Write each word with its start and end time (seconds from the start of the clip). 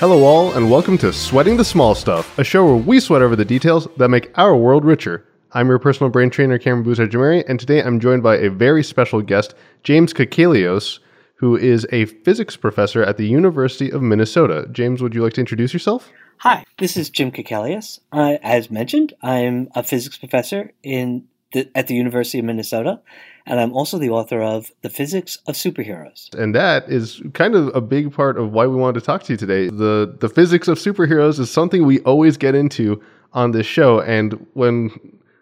Hello, 0.00 0.24
all, 0.24 0.54
and 0.54 0.70
welcome 0.70 0.96
to 0.96 1.12
Sweating 1.12 1.58
the 1.58 1.64
Small 1.64 1.94
Stuff, 1.94 2.38
a 2.38 2.42
show 2.42 2.64
where 2.64 2.74
we 2.74 3.00
sweat 3.00 3.20
over 3.20 3.36
the 3.36 3.44
details 3.44 3.86
that 3.98 4.08
make 4.08 4.30
our 4.38 4.56
world 4.56 4.82
richer. 4.82 5.26
I'm 5.52 5.68
your 5.68 5.78
personal 5.78 6.08
brain 6.08 6.30
trainer, 6.30 6.56
Cameron 6.56 6.84
Boozer 6.84 7.02
and 7.46 7.60
today 7.60 7.82
I'm 7.82 8.00
joined 8.00 8.22
by 8.22 8.38
a 8.38 8.48
very 8.48 8.82
special 8.82 9.20
guest, 9.20 9.54
James 9.82 10.14
Kakalios, 10.14 11.00
who 11.34 11.54
is 11.54 11.86
a 11.92 12.06
physics 12.06 12.56
professor 12.56 13.02
at 13.02 13.18
the 13.18 13.26
University 13.26 13.90
of 13.90 14.00
Minnesota. 14.00 14.66
James, 14.72 15.02
would 15.02 15.14
you 15.14 15.22
like 15.22 15.34
to 15.34 15.40
introduce 15.40 15.74
yourself? 15.74 16.10
Hi, 16.38 16.64
this 16.78 16.96
is 16.96 17.10
Jim 17.10 17.30
Kakalios. 17.30 18.00
Uh, 18.10 18.38
as 18.42 18.70
mentioned, 18.70 19.12
I'm 19.20 19.68
a 19.74 19.82
physics 19.82 20.16
professor 20.16 20.72
in 20.82 21.26
the, 21.52 21.70
at 21.74 21.88
the 21.88 21.94
University 21.94 22.38
of 22.38 22.46
Minnesota, 22.46 23.00
and 23.46 23.60
I'm 23.60 23.72
also 23.72 23.98
the 23.98 24.10
author 24.10 24.42
of 24.42 24.70
The 24.82 24.90
Physics 24.90 25.38
of 25.46 25.54
Superheroes. 25.54 26.32
And 26.34 26.54
that 26.54 26.88
is 26.88 27.22
kind 27.34 27.54
of 27.54 27.74
a 27.74 27.80
big 27.80 28.12
part 28.12 28.38
of 28.38 28.52
why 28.52 28.66
we 28.66 28.76
wanted 28.76 29.00
to 29.00 29.06
talk 29.06 29.22
to 29.24 29.32
you 29.32 29.36
today. 29.36 29.68
The 29.68 30.16
the 30.18 30.28
physics 30.28 30.68
of 30.68 30.78
superheroes 30.78 31.38
is 31.38 31.50
something 31.50 31.86
we 31.86 32.00
always 32.00 32.36
get 32.36 32.54
into 32.54 33.02
on 33.32 33.52
this 33.52 33.66
show, 33.66 34.00
and 34.00 34.46
when 34.54 34.90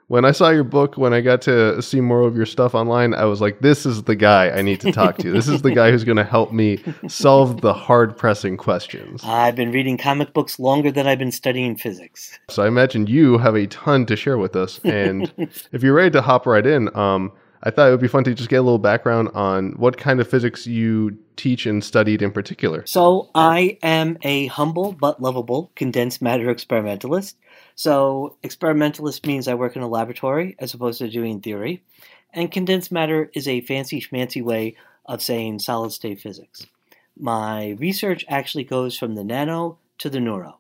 when 0.09 0.25
I 0.25 0.33
saw 0.33 0.49
your 0.49 0.65
book, 0.65 0.97
when 0.97 1.13
I 1.13 1.21
got 1.21 1.43
to 1.43 1.83
see 1.83 2.01
more 2.01 2.23
of 2.23 2.35
your 2.35 2.47
stuff 2.47 2.75
online, 2.75 3.13
I 3.13 3.27
was 3.27 3.43
like, 3.43 3.61
this 3.61 3.85
is 3.85 4.05
the 4.05 4.17
guy 4.17 4.49
I 4.49 4.63
need 4.63 4.81
to 4.81 4.91
talk 4.91 5.19
to. 5.19 5.31
this 5.31 5.49
is 5.49 5.61
the 5.61 5.71
guy 5.71 5.91
who's 5.91 6.03
going 6.05 6.17
to 6.17 6.25
help 6.25 6.51
me 6.51 6.83
solve 7.09 7.61
the 7.61 7.75
hard 7.75 8.17
pressing 8.17 8.57
questions. 8.57 9.23
I've 9.23 9.55
been 9.55 9.71
reading 9.71 9.99
comic 9.99 10.33
books 10.33 10.59
longer 10.59 10.91
than 10.91 11.07
I've 11.07 11.19
been 11.19 11.31
studying 11.31 11.77
physics. 11.77 12.39
So 12.49 12.63
I 12.63 12.69
imagine 12.69 13.07
you 13.07 13.37
have 13.37 13.55
a 13.55 13.67
ton 13.67 14.07
to 14.07 14.17
share 14.17 14.39
with 14.39 14.57
us. 14.57 14.81
And 14.83 15.31
if 15.73 15.83
you're 15.83 15.95
ready 15.95 16.11
to 16.13 16.23
hop 16.23 16.47
right 16.47 16.67
in, 16.67 16.95
um, 16.97 17.31
I 17.63 17.71
thought 17.71 17.89
it 17.89 17.91
would 17.91 18.01
be 18.01 18.09
fun 18.09 18.25
to 18.25 18.35
just 18.35 18.49
get 18.49 18.57
a 18.57 18.63
little 18.63 18.79
background 18.79 19.31
on 19.35 19.73
what 19.73 19.97
kind 19.97 20.21
of 20.21 20.29
physics 20.29 20.67
you 20.67 21.19
teach 21.37 21.67
and 21.67 21.83
studied 21.83 22.23
in 22.23 22.31
particular. 22.31 22.85
So, 22.87 23.31
I 23.35 23.79
am 23.83 24.19
a 24.23 24.47
humble 24.47 24.93
but 24.93 25.21
lovable 25.21 25.73
condensed 25.75 26.23
matter 26.23 26.51
experimentalist. 26.51 27.37
So, 27.75 28.37
experimentalist 28.43 29.27
means 29.27 29.49
I 29.49 29.55
work 29.55 29.77
in 29.77 29.83
a 29.83 29.89
laboratory 29.89 30.57
as 30.59 30.75
opposed 30.75 30.99
to 30.99 31.09
doing 31.09 31.41
theory. 31.41 31.83
And 32.33 32.53
condensed 32.53 32.93
matter 32.93 33.31
is 33.35 33.49
a 33.49 33.63
fancy 33.63 34.01
schmancy 34.01 34.43
way 34.43 34.77
of 35.07 35.23
saying 35.23 35.61
solid 35.61 35.93
state 35.93 36.21
physics. 36.21 36.67
My 37.19 37.71
research 37.79 38.25
actually 38.29 38.65
goes 38.65 38.97
from 38.97 39.15
the 39.15 39.25
nano 39.25 39.79
to 39.99 40.11
the 40.11 40.21
neuro. 40.21 40.59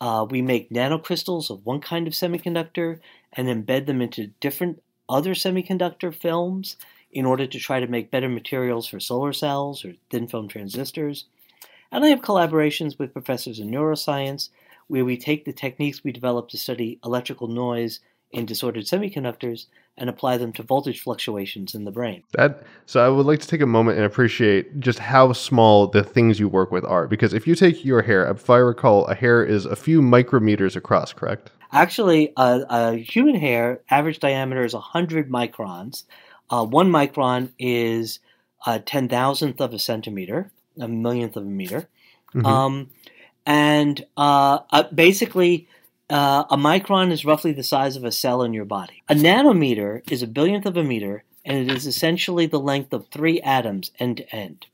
Uh, 0.00 0.26
we 0.28 0.42
make 0.42 0.70
nanocrystals 0.70 1.50
of 1.50 1.64
one 1.66 1.80
kind 1.80 2.06
of 2.06 2.12
semiconductor 2.12 3.00
and 3.32 3.48
embed 3.48 3.86
them 3.86 4.00
into 4.00 4.28
different 4.40 4.82
other 5.08 5.34
semiconductor 5.34 6.14
films 6.14 6.76
in 7.12 7.26
order 7.26 7.46
to 7.46 7.58
try 7.58 7.80
to 7.80 7.86
make 7.86 8.10
better 8.10 8.28
materials 8.28 8.86
for 8.86 8.98
solar 8.98 9.32
cells 9.32 9.84
or 9.84 9.94
thin 10.10 10.26
film 10.26 10.48
transistors. 10.48 11.26
And 11.90 12.04
I 12.04 12.08
have 12.08 12.22
collaborations 12.22 12.98
with 12.98 13.12
professors 13.12 13.58
in 13.58 13.70
neuroscience 13.70 14.48
where 14.88 15.04
we 15.04 15.16
take 15.16 15.44
the 15.44 15.52
techniques 15.52 16.02
we 16.02 16.12
develop 16.12 16.48
to 16.48 16.58
study 16.58 16.98
electrical 17.04 17.48
noise 17.48 18.00
in 18.32 18.46
disordered 18.46 18.84
semiconductors 18.84 19.66
and 19.98 20.08
apply 20.08 20.38
them 20.38 20.52
to 20.54 20.62
voltage 20.62 21.02
fluctuations 21.02 21.74
in 21.74 21.84
the 21.84 21.90
brain. 21.90 22.22
That 22.32 22.62
so 22.86 23.04
I 23.04 23.08
would 23.10 23.26
like 23.26 23.40
to 23.40 23.46
take 23.46 23.60
a 23.60 23.66
moment 23.66 23.98
and 23.98 24.06
appreciate 24.06 24.80
just 24.80 24.98
how 24.98 25.34
small 25.34 25.86
the 25.86 26.02
things 26.02 26.40
you 26.40 26.48
work 26.48 26.70
with 26.70 26.84
are 26.84 27.06
because 27.06 27.34
if 27.34 27.46
you 27.46 27.54
take 27.54 27.84
your 27.84 28.00
hair, 28.00 28.28
if 28.30 28.48
I 28.48 28.56
recall, 28.56 29.04
a 29.06 29.14
hair 29.14 29.44
is 29.44 29.66
a 29.66 29.76
few 29.76 30.00
micrometers 30.00 30.76
across, 30.76 31.12
correct? 31.12 31.50
Actually, 31.72 32.32
a, 32.36 32.64
a 32.68 32.96
human 32.96 33.34
hair 33.34 33.80
average 33.90 34.18
diameter 34.18 34.64
is 34.64 34.74
100 34.74 35.30
microns. 35.30 36.04
Uh, 36.50 36.64
one 36.64 36.90
micron 36.90 37.50
is 37.58 38.20
a 38.66 38.78
ten 38.78 39.08
thousandth 39.08 39.60
of 39.60 39.72
a 39.72 39.78
centimeter, 39.78 40.50
a 40.78 40.86
millionth 40.86 41.36
of 41.36 41.44
a 41.44 41.48
meter. 41.48 41.88
Mm-hmm. 42.34 42.46
Um, 42.46 42.90
and 43.46 44.04
uh, 44.16 44.60
uh, 44.70 44.84
basically, 44.94 45.66
uh, 46.10 46.44
a 46.50 46.56
micron 46.56 47.10
is 47.10 47.24
roughly 47.24 47.52
the 47.52 47.62
size 47.62 47.96
of 47.96 48.04
a 48.04 48.12
cell 48.12 48.42
in 48.42 48.52
your 48.52 48.66
body. 48.66 49.02
A 49.08 49.14
nanometer 49.14 50.08
is 50.10 50.22
a 50.22 50.26
billionth 50.26 50.66
of 50.66 50.76
a 50.76 50.84
meter, 50.84 51.24
and 51.44 51.58
it 51.58 51.74
is 51.74 51.86
essentially 51.86 52.46
the 52.46 52.60
length 52.60 52.92
of 52.92 53.08
three 53.08 53.40
atoms 53.40 53.90
end 53.98 54.18
to 54.18 54.34
end. 54.34 54.66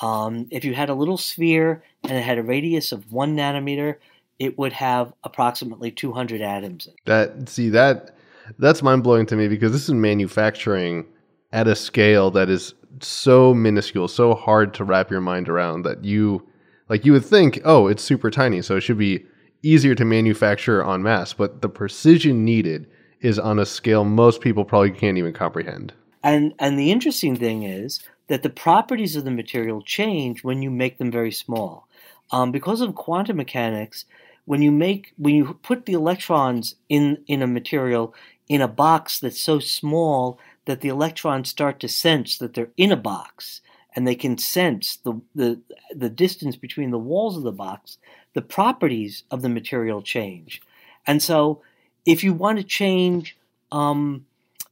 Um, 0.00 0.46
if 0.50 0.64
you 0.64 0.74
had 0.74 0.90
a 0.90 0.94
little 0.94 1.16
sphere 1.16 1.82
and 2.02 2.12
it 2.12 2.22
had 2.22 2.38
a 2.38 2.42
radius 2.42 2.92
of 2.92 3.12
one 3.12 3.36
nanometer, 3.36 3.96
it 4.38 4.58
would 4.58 4.72
have 4.72 5.12
approximately 5.24 5.90
200 5.90 6.40
atoms. 6.40 6.88
That 7.06 7.48
see 7.48 7.68
that 7.70 8.16
that's 8.58 8.82
mind 8.82 9.02
blowing 9.02 9.26
to 9.26 9.36
me 9.36 9.48
because 9.48 9.72
this 9.72 9.84
is 9.84 9.94
manufacturing 9.94 11.06
at 11.52 11.68
a 11.68 11.76
scale 11.76 12.30
that 12.32 12.50
is 12.50 12.74
so 13.00 13.54
minuscule, 13.54 14.08
so 14.08 14.34
hard 14.34 14.74
to 14.74 14.84
wrap 14.84 15.10
your 15.10 15.20
mind 15.20 15.48
around 15.48 15.82
that 15.82 16.04
you 16.04 16.46
like 16.88 17.04
you 17.04 17.12
would 17.12 17.24
think, 17.24 17.60
oh, 17.64 17.86
it's 17.86 18.02
super 18.02 18.30
tiny, 18.30 18.60
so 18.60 18.76
it 18.76 18.82
should 18.82 18.98
be 18.98 19.24
easier 19.62 19.94
to 19.94 20.04
manufacture 20.04 20.84
en 20.84 21.02
masse, 21.02 21.32
but 21.32 21.62
the 21.62 21.68
precision 21.68 22.44
needed 22.44 22.86
is 23.20 23.38
on 23.38 23.58
a 23.58 23.64
scale 23.64 24.04
most 24.04 24.42
people 24.42 24.64
probably 24.64 24.90
can't 24.90 25.16
even 25.16 25.32
comprehend. 25.32 25.92
And 26.22 26.54
and 26.58 26.78
the 26.78 26.90
interesting 26.90 27.36
thing 27.36 27.62
is 27.62 28.00
that 28.28 28.42
the 28.42 28.50
properties 28.50 29.16
of 29.16 29.24
the 29.24 29.30
material 29.30 29.82
change 29.82 30.44
when 30.44 30.62
you 30.62 30.70
make 30.70 30.98
them 30.98 31.10
very 31.10 31.32
small. 31.32 31.88
Um, 32.30 32.52
because 32.52 32.80
of 32.80 32.94
quantum 32.94 33.36
mechanics, 33.36 34.06
when 34.44 34.62
you 34.62 34.70
make 34.70 35.12
when 35.16 35.34
you 35.34 35.58
put 35.62 35.86
the 35.86 35.92
electrons 35.92 36.76
in 36.88 37.18
in 37.26 37.42
a 37.42 37.46
material 37.46 38.14
in 38.48 38.60
a 38.60 38.68
box 38.68 39.18
that's 39.18 39.40
so 39.40 39.58
small 39.58 40.38
that 40.66 40.80
the 40.80 40.88
electrons 40.88 41.48
start 41.48 41.80
to 41.80 41.88
sense 41.88 42.38
that 42.38 42.54
they're 42.54 42.70
in 42.76 42.92
a 42.92 42.96
box 42.96 43.60
and 43.96 44.06
they 44.06 44.14
can 44.14 44.36
sense 44.38 44.96
the 44.96 45.20
the, 45.34 45.60
the 45.94 46.10
distance 46.10 46.56
between 46.56 46.90
the 46.90 46.98
walls 46.98 47.36
of 47.36 47.42
the 47.42 47.52
box 47.52 47.98
the 48.34 48.42
properties 48.42 49.22
of 49.30 49.42
the 49.42 49.48
material 49.48 50.02
change. 50.02 50.60
And 51.06 51.22
so 51.22 51.62
if 52.04 52.22
you 52.24 52.34
want 52.34 52.58
to 52.58 52.64
change 52.64 53.36
um, 53.72 54.26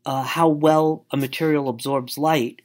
uh, 0.04 0.24
how 0.24 0.48
well 0.48 1.04
a 1.12 1.16
material 1.16 1.68
absorbs 1.68 2.18
light 2.18 2.60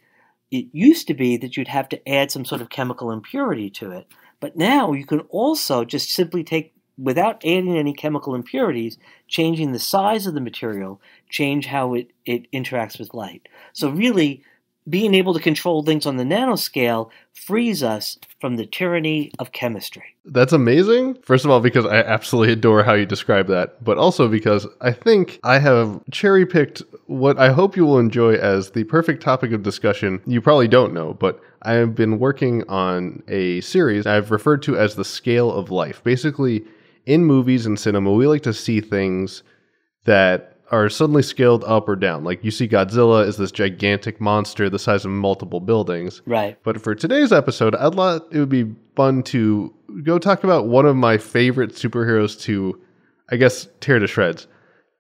it 0.50 0.68
used 0.72 1.07
to 1.07 1.13
be 1.13 1.38
that 1.38 1.57
you'd 1.57 1.68
have 1.68 1.89
to 1.89 2.09
add 2.09 2.31
some 2.31 2.45
sort 2.45 2.62
of 2.62 2.69
chemical 2.69 3.12
impurity 3.12 3.69
to 3.69 3.91
it. 3.91 4.07
But 4.39 4.56
now 4.56 4.94
you 4.94 5.06
can 5.06 5.19
also 5.22 5.84
just 5.84 6.09
simply 6.09 6.44
take 6.44 6.74
without 6.97 7.43
adding 7.45 7.77
any 7.77 7.93
chemical 7.93 8.35
impurities, 8.35 8.97
changing 9.27 9.71
the 9.71 9.79
size 9.79 10.25
of 10.25 10.33
the 10.33 10.41
material, 10.41 11.01
change 11.29 11.67
how 11.67 11.93
it, 11.93 12.11
it 12.25 12.51
interacts 12.51 12.99
with 12.99 13.13
light. 13.13 13.47
So, 13.73 13.89
really, 13.89 14.43
being 14.89 15.13
able 15.13 15.33
to 15.33 15.39
control 15.39 15.83
things 15.83 16.05
on 16.05 16.17
the 16.17 16.23
nanoscale 16.23 17.09
frees 17.33 17.83
us 17.83 18.17
from 18.39 18.55
the 18.55 18.65
tyranny 18.65 19.31
of 19.39 19.51
chemistry. 19.51 20.15
That's 20.25 20.53
amazing. 20.53 21.15
First 21.23 21.45
of 21.45 21.51
all, 21.51 21.59
because 21.59 21.85
I 21.85 21.97
absolutely 21.97 22.53
adore 22.53 22.83
how 22.83 22.93
you 22.93 23.05
describe 23.05 23.47
that, 23.47 23.83
but 23.83 23.97
also 23.97 24.27
because 24.27 24.65
I 24.79 24.91
think 24.91 25.39
I 25.43 25.59
have 25.59 26.01
cherry 26.11 26.45
picked 26.45 26.83
what 27.07 27.37
I 27.37 27.51
hope 27.51 27.75
you 27.75 27.85
will 27.85 27.99
enjoy 27.99 28.35
as 28.35 28.71
the 28.71 28.85
perfect 28.85 29.21
topic 29.21 29.51
of 29.51 29.63
discussion. 29.63 30.21
You 30.25 30.41
probably 30.41 30.67
don't 30.67 30.93
know, 30.93 31.13
but 31.13 31.41
I 31.63 31.73
have 31.73 31.95
been 31.95 32.19
working 32.19 32.67
on 32.69 33.23
a 33.27 33.61
series 33.61 34.05
I've 34.05 34.31
referred 34.31 34.61
to 34.63 34.77
as 34.77 34.95
the 34.95 35.05
scale 35.05 35.51
of 35.51 35.69
life. 35.69 36.03
Basically, 36.03 36.63
in 37.07 37.25
movies 37.25 37.66
and 37.66 37.79
cinema, 37.79 38.12
we 38.12 38.28
like 38.28 38.44
to 38.44 38.53
see 38.53 38.81
things 38.81 39.41
that 40.03 40.57
are 40.72 40.90
suddenly 40.90 41.23
scaled 41.23 41.63
up 41.63 41.88
or 41.88 41.95
down. 41.95 42.23
Like 42.25 42.44
you 42.44 42.51
see 42.51 42.68
Godzilla 42.68 43.25
is 43.25 43.38
this 43.38 43.51
gigantic 43.51 44.19
monster 44.19 44.69
the 44.69 44.78
size 44.78 45.06
of 45.06 45.12
multiple 45.12 45.62
buildings. 45.62 46.22
Right. 46.25 46.57
But 46.63 46.81
for 46.81 46.94
today's 46.94 47.31
episode, 47.31 47.73
I'd 47.75 47.95
thought 47.95 48.28
it 48.31 48.40
would 48.40 48.50
be 48.50 48.75
fun 48.95 49.23
to 49.23 49.73
go 50.03 50.19
talk 50.19 50.44
about 50.44 50.68
one 50.68 50.85
of 50.85 50.97
my 50.97 51.18
favorite 51.18 51.72
superheroes 51.72 52.40
to, 52.41 52.79
I 53.31 53.38
guess, 53.38 53.68
tear 53.79 54.00
to 54.00 54.07
shreds. 54.07 54.47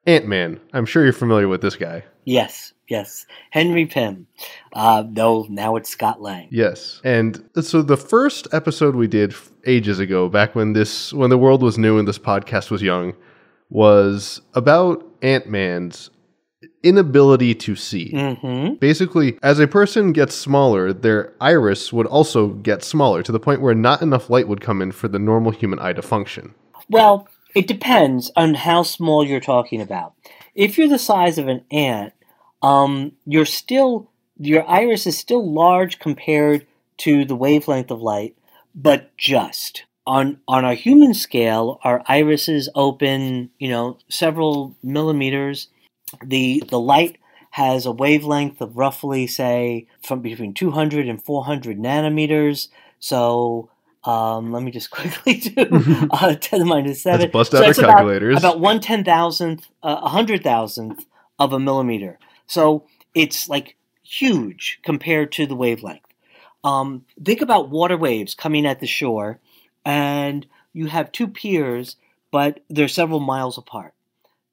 Ant 0.05 0.25
Man. 0.25 0.61
I'm 0.71 0.85
sure 0.85 1.03
you're 1.03 1.11
familiar 1.11 1.49
with 1.49 1.61
this 1.61 1.75
guy. 1.75 2.05
Yes, 2.23 2.71
yes. 2.87 3.25
Henry 3.51 3.85
Pym. 3.85 4.27
Uh, 4.73 5.03
no, 5.09 5.45
now 5.49 5.75
it's 5.75 5.89
Scott 5.89 6.21
Lang. 6.21 6.47
Yes. 6.51 7.01
And 7.03 7.49
so 7.61 7.81
the 7.81 7.97
first 7.97 8.47
episode 8.53 8.95
we 8.95 9.07
did 9.07 9.33
ages 9.65 9.99
ago, 9.99 10.29
back 10.29 10.55
when 10.55 10.73
this 10.73 11.13
when 11.13 11.29
the 11.29 11.37
world 11.37 11.61
was 11.61 11.77
new 11.77 11.97
and 11.97 12.07
this 12.07 12.19
podcast 12.19 12.71
was 12.71 12.81
young, 12.81 13.13
was 13.69 14.41
about 14.53 15.05
Ant 15.21 15.47
Man's 15.47 16.09
inability 16.83 17.53
to 17.53 17.75
see. 17.75 18.11
Mm-hmm. 18.13 18.75
Basically, 18.75 19.37
as 19.43 19.59
a 19.59 19.67
person 19.67 20.13
gets 20.13 20.35
smaller, 20.35 20.93
their 20.93 21.33
iris 21.41 21.91
would 21.91 22.07
also 22.07 22.49
get 22.49 22.83
smaller 22.83 23.21
to 23.23 23.31
the 23.31 23.39
point 23.39 23.61
where 23.61 23.75
not 23.75 24.01
enough 24.01 24.29
light 24.29 24.47
would 24.47 24.61
come 24.61 24.81
in 24.81 24.91
for 24.91 25.07
the 25.07 25.19
normal 25.19 25.51
human 25.51 25.79
eye 25.79 25.93
to 25.93 26.01
function. 26.01 26.53
Well, 26.89 27.27
it 27.55 27.67
depends 27.67 28.31
on 28.35 28.53
how 28.53 28.83
small 28.83 29.25
you're 29.25 29.39
talking 29.39 29.81
about. 29.81 30.13
If 30.55 30.77
you're 30.77 30.87
the 30.87 30.99
size 30.99 31.37
of 31.37 31.47
an 31.47 31.63
ant, 31.71 32.13
um, 32.61 33.13
you're 33.25 33.45
still 33.45 34.09
your 34.39 34.67
iris 34.69 35.07
is 35.07 35.17
still 35.17 35.51
large 35.51 35.99
compared 35.99 36.65
to 36.97 37.25
the 37.25 37.35
wavelength 37.35 37.91
of 37.91 38.01
light, 38.01 38.35
but 38.75 39.15
just 39.17 39.83
on 40.05 40.39
on 40.47 40.65
a 40.65 40.73
human 40.75 41.13
scale, 41.13 41.79
our 41.83 42.03
irises 42.07 42.69
open, 42.75 43.51
you 43.59 43.69
know, 43.69 43.97
several 44.09 44.75
millimeters. 44.83 45.67
The 46.23 46.63
the 46.69 46.79
light 46.79 47.17
has 47.51 47.85
a 47.85 47.91
wavelength 47.91 48.61
of 48.61 48.77
roughly, 48.77 49.27
say, 49.27 49.87
from 50.03 50.21
between 50.21 50.53
200 50.53 51.07
and 51.07 51.23
400 51.23 51.77
nanometers. 51.79 52.69
So 52.99 53.69
Um, 54.03 54.53
let 54.53 54.63
me 54.63 54.71
just 54.71 54.89
quickly 54.97 55.35
do 55.35 55.51
uh, 56.11 56.35
10 56.35 56.39
to 56.39 56.59
the 56.59 56.65
minus 56.65 57.01
7. 57.01 57.19
Let's 57.19 57.31
bust 57.31 57.53
out 57.53 57.61
our 57.61 57.67
that's 57.67 57.79
calculators. 57.79 58.37
About, 58.37 58.55
about 58.55 58.59
one 58.61 58.79
ten 58.79 59.03
thousandth, 59.03 59.67
uh, 59.83 59.99
a 60.03 60.09
hundred 60.09 60.43
thousandth 60.43 61.05
of 61.39 61.51
a 61.53 61.59
millimeter. 61.59 62.17
So 62.47 62.85
it's 63.13 63.47
like 63.47 63.75
huge 64.03 64.79
compared 64.83 65.31
to 65.33 65.45
the 65.45 65.55
wavelength. 65.55 66.01
Um, 66.63 67.05
think 67.23 67.41
about 67.41 67.69
water 67.69 67.97
waves 67.97 68.33
coming 68.33 68.65
at 68.65 68.79
the 68.79 68.87
shore, 68.87 69.39
and 69.85 70.45
you 70.73 70.87
have 70.87 71.11
two 71.11 71.27
piers, 71.27 71.95
but 72.31 72.61
they're 72.69 72.87
several 72.87 73.19
miles 73.19 73.57
apart. 73.57 73.93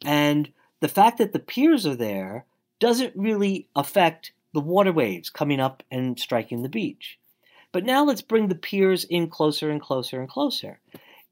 And 0.04 0.50
the 0.80 0.88
fact 0.88 1.18
that 1.18 1.32
the 1.32 1.38
piers 1.38 1.86
are 1.86 1.96
there 1.96 2.44
doesn't 2.78 3.16
really 3.16 3.68
affect 3.74 4.32
the 4.52 4.60
water 4.60 4.92
waves 4.92 5.30
coming 5.30 5.60
up 5.60 5.82
and 5.90 6.18
striking 6.18 6.62
the 6.62 6.68
beach. 6.68 7.18
But 7.72 7.84
now 7.84 8.04
let's 8.04 8.22
bring 8.22 8.48
the 8.48 8.54
piers 8.54 9.04
in 9.04 9.28
closer 9.28 9.70
and 9.70 9.80
closer 9.80 10.20
and 10.20 10.28
closer. 10.28 10.78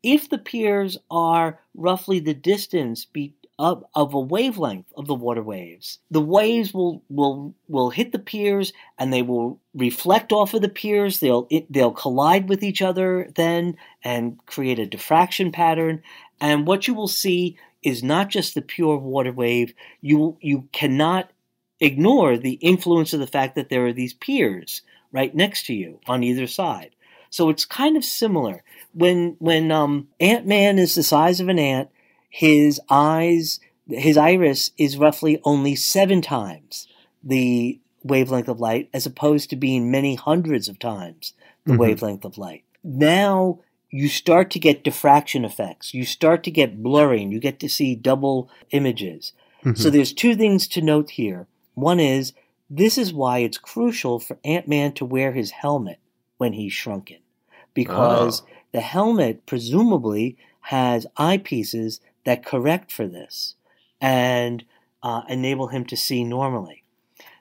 If 0.03 0.29
the 0.29 0.39
piers 0.39 0.99
are 1.11 1.61
roughly 1.75 2.19
the 2.19 2.35
distance 2.35 3.05
be, 3.05 3.35
of, 3.59 3.85
of 3.95 4.15
a 4.15 4.21
wavelength 4.21 4.93
of 4.97 5.07
the 5.07 5.15
water 5.15 5.43
waves, 5.43 5.99
the 6.11 6.21
waves 6.21 6.73
will, 6.73 7.03
will, 7.09 7.55
will 7.69 7.91
hit 7.91 8.13
the 8.13 8.19
piers 8.19 8.73
and 8.99 9.13
they 9.13 9.23
will 9.23 9.61
reflect 9.75 10.33
off 10.33 10.55
of 10.55 10.63
the 10.63 10.69
piers. 10.69 11.21
They'll, 11.21 11.47
it, 11.51 11.73
they'll 11.73 11.93
collide 11.93 12.49
with 12.49 12.63
each 12.63 12.83
other 12.83 13.31
then 13.35 13.77
and 14.03 14.45
create 14.47 14.79
a 14.79 14.87
diffraction 14.87 15.53
pattern. 15.53 16.03
And 16.41 16.67
what 16.67 16.89
you 16.89 16.95
will 16.95 17.09
see 17.09 17.57
is 17.83 18.03
not 18.03 18.31
just 18.31 18.55
the 18.55 18.63
pure 18.63 18.97
water 18.97 19.33
wave. 19.33 19.75
You, 20.01 20.39
you 20.41 20.69
cannot 20.73 21.31
ignore 21.81 22.39
the 22.39 22.55
influence 22.55 23.13
of 23.13 23.21
the 23.21 23.27
fact 23.27 23.55
that 23.57 23.69
there 23.69 23.87
are 23.87 23.93
these 23.93 24.15
piers 24.15 24.83
right 25.13 25.35
next 25.35 25.67
to 25.67 25.75
you 25.75 26.01
on 26.07 26.23
either 26.23 26.47
side. 26.47 26.91
So 27.33 27.49
it's 27.49 27.65
kind 27.65 27.97
of 27.97 28.05
similar. 28.05 28.63
When 28.93 29.37
when 29.39 29.71
um, 29.73 30.09
Ant 30.21 30.47
Man 30.47 30.79
is 30.79 30.95
the 30.95 31.03
size 31.03 31.41
of 31.41 31.49
an 31.49 31.59
ant, 31.59 31.89
his 32.35 32.81
eyes, 32.89 33.61
his 33.87 34.17
iris 34.17 34.71
is 34.79 34.97
roughly 34.97 35.39
only 35.45 35.75
seven 35.77 36.23
times 36.23 36.89
the 37.23 37.79
wavelength 38.03 38.49
of 38.49 38.59
light, 38.59 38.89
as 38.95 39.05
opposed 39.05 39.51
to 39.51 39.57
being 39.57 39.91
many 39.91 40.15
hundreds 40.15 40.67
of 40.67 40.79
times 40.79 41.35
the 41.67 41.75
Mhm. 41.75 41.79
wavelength 41.79 42.25
of 42.25 42.39
light. 42.39 42.65
Now 42.83 43.59
you 43.91 44.09
start 44.09 44.51
to 44.53 44.59
get 44.59 44.83
diffraction 44.83 45.45
effects. 45.45 45.93
You 45.93 46.07
start 46.07 46.43
to 46.45 46.51
get 46.51 46.83
blurring. 46.83 47.31
You 47.31 47.39
get 47.39 47.61
to 47.61 47.69
see 47.69 47.95
double 47.95 48.49
images. 48.71 49.35
Mhm. 49.63 49.77
So 49.77 49.91
there's 49.91 50.15
two 50.15 50.35
things 50.35 50.67
to 50.69 50.81
note 50.81 51.11
here. 51.11 51.47
One 51.75 52.01
is 52.01 52.33
this 52.71 52.97
is 52.97 53.13
why 53.13 53.41
it's 53.41 53.59
crucial 53.59 54.19
for 54.19 54.39
Ant 54.43 54.67
Man 54.67 54.93
to 54.93 55.05
wear 55.05 55.33
his 55.33 55.51
helmet 55.51 55.99
when 56.39 56.55
he's 56.55 56.73
shrunken, 56.73 57.19
because 57.75 58.43
the 58.73 58.81
helmet 58.81 59.45
presumably 59.45 60.39
has 60.63 61.07
eyepieces 61.19 62.01
that 62.25 62.45
correct 62.45 62.91
for 62.93 63.07
this 63.07 63.55
and 64.01 64.65
uh, 65.03 65.23
enable 65.29 65.69
him 65.69 65.85
to 65.87 65.97
see 65.97 66.25
normally. 66.25 66.85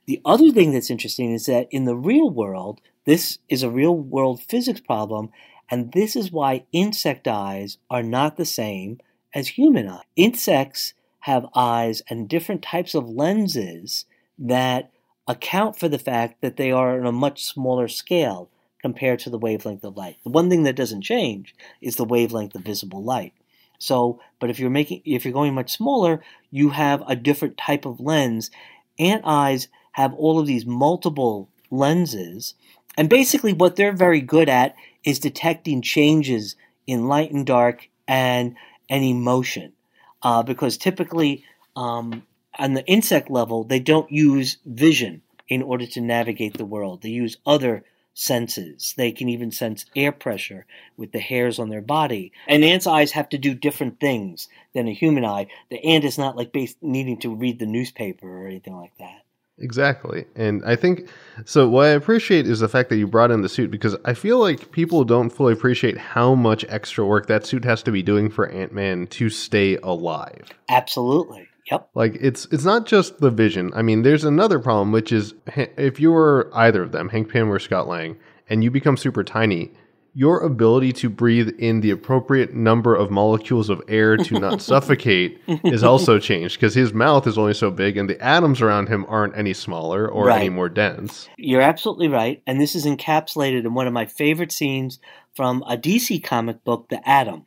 The 0.06 0.22
other 0.25 0.51
thing 0.51 0.72
that's 0.72 0.89
interesting 0.89 1.31
is 1.31 1.45
that 1.45 1.68
in 1.72 1.86
the 1.86 1.95
real 1.95 2.30
world, 2.30 2.81
this 3.06 3.39
is 3.50 3.63
a 3.63 3.69
real 3.69 3.95
world 3.95 4.42
physics 4.42 4.80
problem, 4.80 5.30
and 5.69 5.92
this 5.92 6.16
is 6.16 6.31
why 6.31 6.66
insect 6.72 7.28
eyes 7.28 7.78
are 7.89 8.04
not 8.04 8.36
the 8.36 8.45
same 8.45 9.00
as 9.33 9.50
human 9.50 9.88
eyes. 9.88 10.04
Insects 10.16 10.94
have 11.22 11.45
eyes 11.56 12.01
and 12.10 12.27
different 12.27 12.62
types 12.62 12.95
of 12.95 13.10
lenses 13.10 14.06
that 14.38 14.92
account 15.27 15.77
for 15.77 15.88
the 15.88 16.00
fact 16.00 16.42
that 16.42 16.57
they 16.57 16.72
are 16.72 17.00
on 17.00 17.06
a 17.06 17.12
much 17.12 17.44
smaller 17.44 17.88
scale 17.88 18.50
compared 18.81 19.19
to 19.19 19.30
the 19.30 19.38
wavelength 19.38 19.84
of 19.84 19.95
light. 19.95 20.18
The 20.24 20.31
one 20.31 20.50
thing 20.50 20.63
that 20.63 20.75
doesn't 20.75 21.04
change 21.04 21.54
is 21.80 21.95
the 21.95 22.06
wavelength 22.06 22.56
of 22.56 22.63
visible 22.63 23.04
light. 23.04 23.34
So, 23.81 24.22
but 24.39 24.51
if 24.51 24.60
you're 24.60 24.69
making 24.69 25.01
if 25.06 25.25
you're 25.25 25.33
going 25.33 25.56
much 25.56 25.72
smaller, 25.72 26.22
you 26.51 26.69
have 26.69 27.04
a 27.07 27.16
different 27.16 27.57
type 27.57 27.83
of 27.83 28.00
lens. 28.00 28.51
Ant 29.00 29.24
eyes 29.25 29.69
have 29.94 30.13
all 30.13 30.39
of 30.39 30.45
these 30.45 30.68
multiple 30.68 31.50
lenses, 31.72 32.54
and 32.95 33.10
basically 33.10 33.54
what 33.54 33.75
they're 33.75 33.92
very 33.92 34.22
good 34.22 34.50
at 34.50 34.75
is 35.04 35.18
detecting 35.18 35.81
changes 35.81 36.56
in 36.86 37.07
light 37.07 37.31
and 37.31 37.44
dark 37.44 37.89
and 38.07 38.56
any 38.88 39.13
motion. 39.13 39.74
Uh, 40.22 40.44
because 40.44 40.77
typically 40.77 41.44
um, 41.75 42.22
on 42.60 42.75
the 42.75 42.86
insect 42.86 43.31
level, 43.31 43.63
they 43.63 43.80
don't 43.80 44.12
use 44.12 44.57
vision 44.63 45.24
in 45.48 45.63
order 45.63 45.88
to 45.88 46.01
navigate 46.01 46.56
the 46.56 46.66
world. 46.66 47.01
They 47.01 47.10
use 47.10 47.38
other 47.48 47.84
senses. 48.13 48.94
They 48.98 49.12
can 49.12 49.30
even 49.30 49.52
sense 49.52 49.86
air 49.96 50.12
pressure 50.12 50.66
with 50.98 51.12
the 51.12 51.19
hairs 51.19 51.60
on 51.60 51.69
their 51.69 51.81
body. 51.81 52.31
And 52.48 52.63
ants' 52.63 52.88
eyes 52.88 53.12
have 53.12 53.30
to 53.30 53.38
do 53.38 53.54
different 53.54 54.00
things 54.00 54.48
than 54.74 54.88
a 54.88 54.94
human 54.94 55.25
eye. 55.25 55.48
The 55.69 55.84
ant 55.84 56.04
is 56.04 56.18
not 56.18 56.36
like 56.36 56.52
bas- 56.52 56.75
needing 56.81 57.19
to 57.22 57.34
read 57.34 57.60
the 57.60 57.66
newspaper 57.66 58.28
or 58.28 58.48
anything 58.48 58.75
like 58.75 58.98
that. 59.00 59.24
Exactly. 59.62 60.25
And 60.36 60.63
I 60.66 60.75
think 60.75 61.08
so 61.46 61.69
what 61.69 61.86
I 61.86 61.90
appreciate 61.90 62.48
is 62.48 62.62
the 62.62 62.68
fact 62.68 62.90
that 62.90 62.98
you 62.98 63.06
brought 63.06 63.31
in 63.31 63.42
the 63.42 63.50
suit 63.50 63.69
because 63.69 63.96
I 64.06 64.16
feel 64.16 64.40
like 64.40 64.72
people 64.72 65.04
don't 65.04 65.30
fully 65.30 65.54
appreciate 65.54 65.98
how 65.98 66.34
much 66.34 66.66
extra 66.68 67.06
work 67.06 67.28
that 67.28 67.46
suit 67.46 67.63
has 67.63 67.84
to 67.84 67.92
be 67.92 68.02
doing 68.02 68.30
for 68.30 68.50
Ant-Man 68.50 69.08
to 69.08 69.30
stay 69.30 69.78
alive. 69.78 70.50
Absolutely. 70.68 71.48
Yep. 71.69 71.90
Like 71.94 72.18
it's 72.19 72.48
it's 72.52 72.66
not 72.66 72.86
just 72.86 73.19
the 73.19 73.30
vision. 73.30 73.72
I 73.75 73.81
mean, 73.81 74.02
there's 74.02 74.24
another 74.24 74.60
problem 74.60 74.92
which 74.92 75.12
is 75.12 75.34
if 75.56 76.00
you 76.00 76.12
were 76.12 76.50
either 76.54 76.84
of 76.84 76.92
them, 76.92 77.10
Hank 77.10 77.30
Pym 77.30 77.52
or 77.52 77.60
Scott 77.60 77.88
Lang, 77.88 78.18
and 78.50 78.63
you 78.63 78.72
become 78.72 78.98
super 78.98 79.24
tiny, 79.24 79.72
your 80.13 80.42
ability 80.42 80.92
to 80.92 81.10
breathe 81.10 81.50
in 81.58 81.81
the 81.81 81.92
appropriate 81.92 82.54
number 82.54 82.96
of 82.96 83.10
molecules 83.10 83.69
of 83.69 83.81
air 83.88 84.18
to 84.18 84.40
not 84.40 84.62
suffocate 84.62 85.40
is 85.48 85.84
also 85.84 86.19
changed 86.19 86.56
because 86.56 86.74
his 86.74 86.94
mouth 86.94 87.25
is 87.28 87.38
only 87.38 87.54
so 87.54 87.72
big 87.72 87.96
and 87.96 88.10
the 88.10 88.22
atoms 88.22 88.62
around 88.62 88.90
him 88.90 89.06
aren't 89.08 89.38
any 89.38 89.54
smaller 89.54 90.08
or 90.08 90.30
any 90.30 90.50
more 90.50 90.68
dense. 90.68 91.30
You're 91.38 91.62
absolutely 91.62 92.10
right. 92.10 92.42
And 92.46 92.60
this 92.60 92.75
is 92.75 92.86
encapsulated 92.86 93.66
in 93.66 93.74
one 93.74 93.88
of 93.88 93.94
my 93.94 94.06
favorite 94.06 94.52
scenes 94.52 95.00
from 95.34 95.63
a 95.63 95.78
DC 95.78 96.22
comic 96.24 96.63
book, 96.66 96.90
The 96.90 97.08
Atom. 97.08 97.46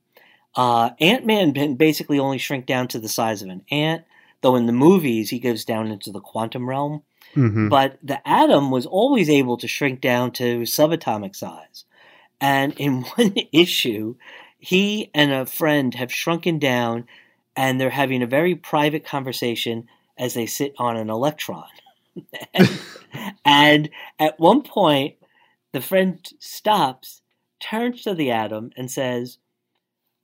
Uh, 0.56 0.90
Ant 1.00 1.26
Man 1.26 1.52
can 1.52 1.74
basically 1.74 2.18
only 2.18 2.38
shrink 2.38 2.66
down 2.66 2.88
to 2.88 2.98
the 2.98 3.08
size 3.08 3.42
of 3.42 3.48
an 3.48 3.62
ant, 3.70 4.04
though 4.40 4.56
in 4.56 4.66
the 4.66 4.72
movies 4.72 5.30
he 5.30 5.38
goes 5.38 5.64
down 5.64 5.88
into 5.88 6.10
the 6.10 6.20
quantum 6.20 6.68
realm. 6.68 7.02
hmm 7.34 7.68
But 7.68 7.98
the 8.02 8.26
atom 8.28 8.70
was 8.70 8.86
always 8.86 9.28
able 9.28 9.56
to 9.58 9.68
shrink 9.68 10.00
down 10.00 10.32
to 10.32 10.60
subatomic 10.60 11.34
size. 11.34 11.84
And 12.40 12.72
in 12.78 13.02
one 13.16 13.34
issue, 13.52 14.16
he 14.58 15.10
and 15.14 15.32
a 15.32 15.46
friend 15.46 15.94
have 15.94 16.12
shrunken 16.12 16.58
down 16.58 17.06
and 17.56 17.80
they're 17.80 17.90
having 17.90 18.22
a 18.22 18.26
very 18.26 18.54
private 18.54 19.04
conversation 19.04 19.88
as 20.18 20.34
they 20.34 20.46
sit 20.46 20.74
on 20.78 20.96
an 20.96 21.10
electron. 21.10 21.66
and, 22.54 22.80
and 23.44 23.90
at 24.18 24.38
one 24.38 24.62
point, 24.62 25.16
the 25.72 25.80
friend 25.80 26.32
stops, 26.38 27.22
turns 27.60 28.02
to 28.02 28.14
the 28.14 28.30
atom, 28.30 28.70
and 28.76 28.90
says, 28.90 29.38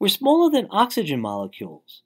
We're 0.01 0.09
smaller 0.09 0.51
than 0.51 0.67
oxygen 0.71 1.21
molecules. 1.21 2.03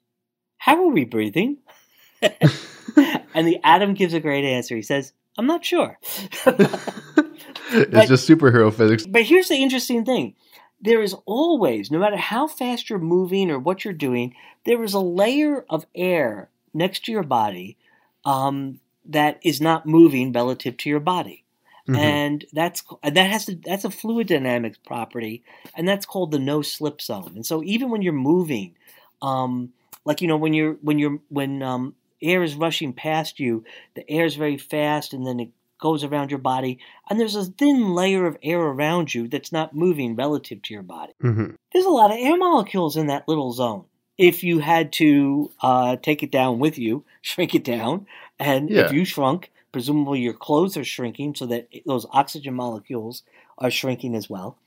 How 0.57 0.83
are 0.83 0.91
we 0.91 1.05
breathing? 1.05 1.57
and 2.21 3.47
the 3.47 3.59
atom 3.63 3.93
gives 3.93 4.13
a 4.13 4.19
great 4.19 4.43
answer. 4.43 4.75
He 4.75 4.81
says, 4.81 5.13
I'm 5.37 5.47
not 5.47 5.63
sure. 5.63 5.97
it's 6.03 8.09
just 8.09 8.29
superhero 8.29 8.73
physics. 8.73 9.05
But 9.05 9.23
here's 9.23 9.47
the 9.47 9.55
interesting 9.55 10.05
thing 10.05 10.35
there 10.81 11.01
is 11.01 11.15
always, 11.25 11.89
no 11.89 11.97
matter 11.97 12.17
how 12.17 12.47
fast 12.47 12.89
you're 12.89 12.99
moving 12.99 13.49
or 13.49 13.57
what 13.57 13.85
you're 13.85 13.93
doing, 13.93 14.35
there 14.65 14.83
is 14.83 14.93
a 14.93 14.99
layer 14.99 15.65
of 15.69 15.85
air 15.95 16.49
next 16.73 17.05
to 17.05 17.13
your 17.13 17.23
body 17.23 17.77
um, 18.25 18.81
that 19.05 19.39
is 19.41 19.61
not 19.61 19.85
moving 19.85 20.33
relative 20.33 20.75
to 20.77 20.89
your 20.89 20.99
body. 20.99 21.44
Mhm. 21.87 21.97
And 21.97 22.45
that's 22.51 22.83
that 23.03 23.29
has 23.29 23.45
to 23.45 23.55
that's 23.55 23.85
a 23.85 23.91
fluid 23.91 24.27
dynamics 24.27 24.79
property, 24.85 25.43
and 25.75 25.87
that's 25.87 26.05
called 26.05 26.31
the 26.31 26.39
no 26.39 26.61
slip 26.61 27.01
zone. 27.01 27.33
And 27.35 27.45
so 27.45 27.63
even 27.63 27.89
when 27.91 28.01
you're 28.01 28.13
moving, 28.13 28.73
um, 29.21 29.73
like 30.03 30.21
you 30.21 30.27
know 30.27 30.37
when 30.37 30.53
you're 30.53 30.73
when 30.81 30.97
you're 30.99 31.19
when 31.29 31.61
um, 31.61 31.95
air 32.21 32.41
is 32.43 32.55
rushing 32.55 32.93
past 32.93 33.39
you, 33.39 33.63
the 33.93 34.09
air 34.09 34.25
is 34.25 34.35
very 34.35 34.57
fast, 34.57 35.13
and 35.13 35.27
then 35.27 35.39
it 35.39 35.49
goes 35.79 36.03
around 36.03 36.31
your 36.31 36.39
body, 36.39 36.79
and 37.09 37.19
there's 37.19 37.35
a 37.35 37.45
thin 37.45 37.93
layer 37.93 38.25
of 38.25 38.37
air 38.41 38.59
around 38.61 39.13
you 39.13 39.27
that's 39.27 39.51
not 39.51 39.75
moving 39.75 40.15
relative 40.15 40.61
to 40.63 40.73
your 40.73 40.83
body. 40.83 41.13
Mhm. 41.21 41.55
There's 41.71 41.85
a 41.85 41.89
lot 41.89 42.11
of 42.11 42.17
air 42.17 42.37
molecules 42.37 42.97
in 42.97 43.07
that 43.07 43.27
little 43.27 43.51
zone. 43.51 43.83
If 44.17 44.43
you 44.43 44.59
had 44.59 44.93
to 44.93 45.51
uh, 45.61 45.97
take 45.97 46.23
it 46.23 46.31
down 46.31 46.57
with 46.59 46.79
you, 46.79 47.03
shrink 47.21 47.53
it 47.53 47.63
down, 47.65 48.07
and 48.39 48.69
Yeah. 48.69 48.85
if 48.85 48.93
you 48.93 49.03
shrunk, 49.05 49.51
presumably 49.75 50.21
your 50.21 50.33
clothes 50.33 50.77
are 50.77 50.85
shrinking 50.85 51.35
so 51.35 51.45
that 51.45 51.67
those 51.85 52.07
oxygen 52.11 52.53
molecules 52.53 53.23
are 53.57 53.69
shrinking 53.69 54.15
as 54.15 54.29
well. 54.29 54.57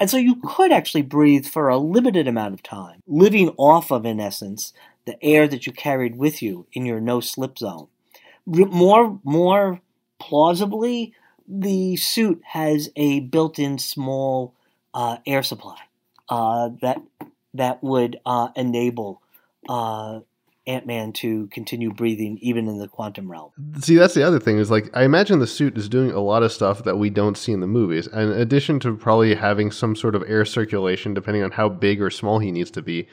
And 0.00 0.08
so 0.08 0.16
you 0.16 0.36
could 0.42 0.72
actually 0.72 1.02
breathe 1.02 1.44
for 1.44 1.68
a 1.68 1.76
limited 1.76 2.26
amount 2.26 2.54
of 2.54 2.62
time, 2.62 3.02
living 3.06 3.50
off 3.58 3.92
of, 3.92 4.06
in 4.06 4.20
essence, 4.20 4.72
the 5.04 5.22
air 5.22 5.46
that 5.48 5.66
you 5.66 5.72
carried 5.74 6.16
with 6.16 6.40
you 6.40 6.66
in 6.72 6.86
your 6.86 6.98
no 6.98 7.20
slip 7.20 7.58
zone. 7.58 7.88
More, 8.46 9.20
more 9.22 9.82
plausibly, 10.18 11.12
the 11.46 11.96
suit 11.96 12.40
has 12.52 12.88
a 12.96 13.20
built 13.20 13.58
in 13.58 13.76
small 13.78 14.54
uh, 14.94 15.18
air 15.26 15.42
supply 15.42 15.76
uh, 16.30 16.70
that 16.80 17.02
that 17.52 17.82
would 17.82 18.18
uh, 18.24 18.48
enable 18.56 19.20
uh, 19.68 20.20
Ant 20.66 20.86
Man 20.86 21.12
to 21.14 21.46
continue 21.48 21.92
breathing 21.92 22.38
even 22.40 22.68
in 22.68 22.78
the 22.78 22.88
quantum 22.88 23.30
realm. 23.30 23.50
See, 23.80 23.96
that's 23.96 24.14
the 24.14 24.22
other 24.22 24.40
thing 24.40 24.58
is 24.58 24.70
like 24.70 24.90
I 24.94 25.04
imagine 25.04 25.38
the 25.38 25.46
suit 25.46 25.76
is 25.76 25.88
doing 25.88 26.10
a 26.10 26.20
lot 26.20 26.42
of 26.42 26.52
stuff 26.52 26.84
that 26.84 26.96
we 26.96 27.10
don't 27.10 27.36
see 27.36 27.52
in 27.52 27.60
the 27.60 27.66
movies. 27.66 28.06
And 28.06 28.32
in 28.32 28.40
addition 28.40 28.80
to 28.80 28.96
probably 28.96 29.34
having 29.34 29.70
some 29.70 29.94
sort 29.94 30.14
of 30.14 30.24
air 30.26 30.44
circulation, 30.44 31.12
depending 31.12 31.42
on 31.42 31.50
how 31.50 31.68
big 31.68 32.00
or 32.00 32.10
small 32.10 32.38
he 32.38 32.50
needs 32.50 32.70
to 32.72 32.82
be, 32.82 33.06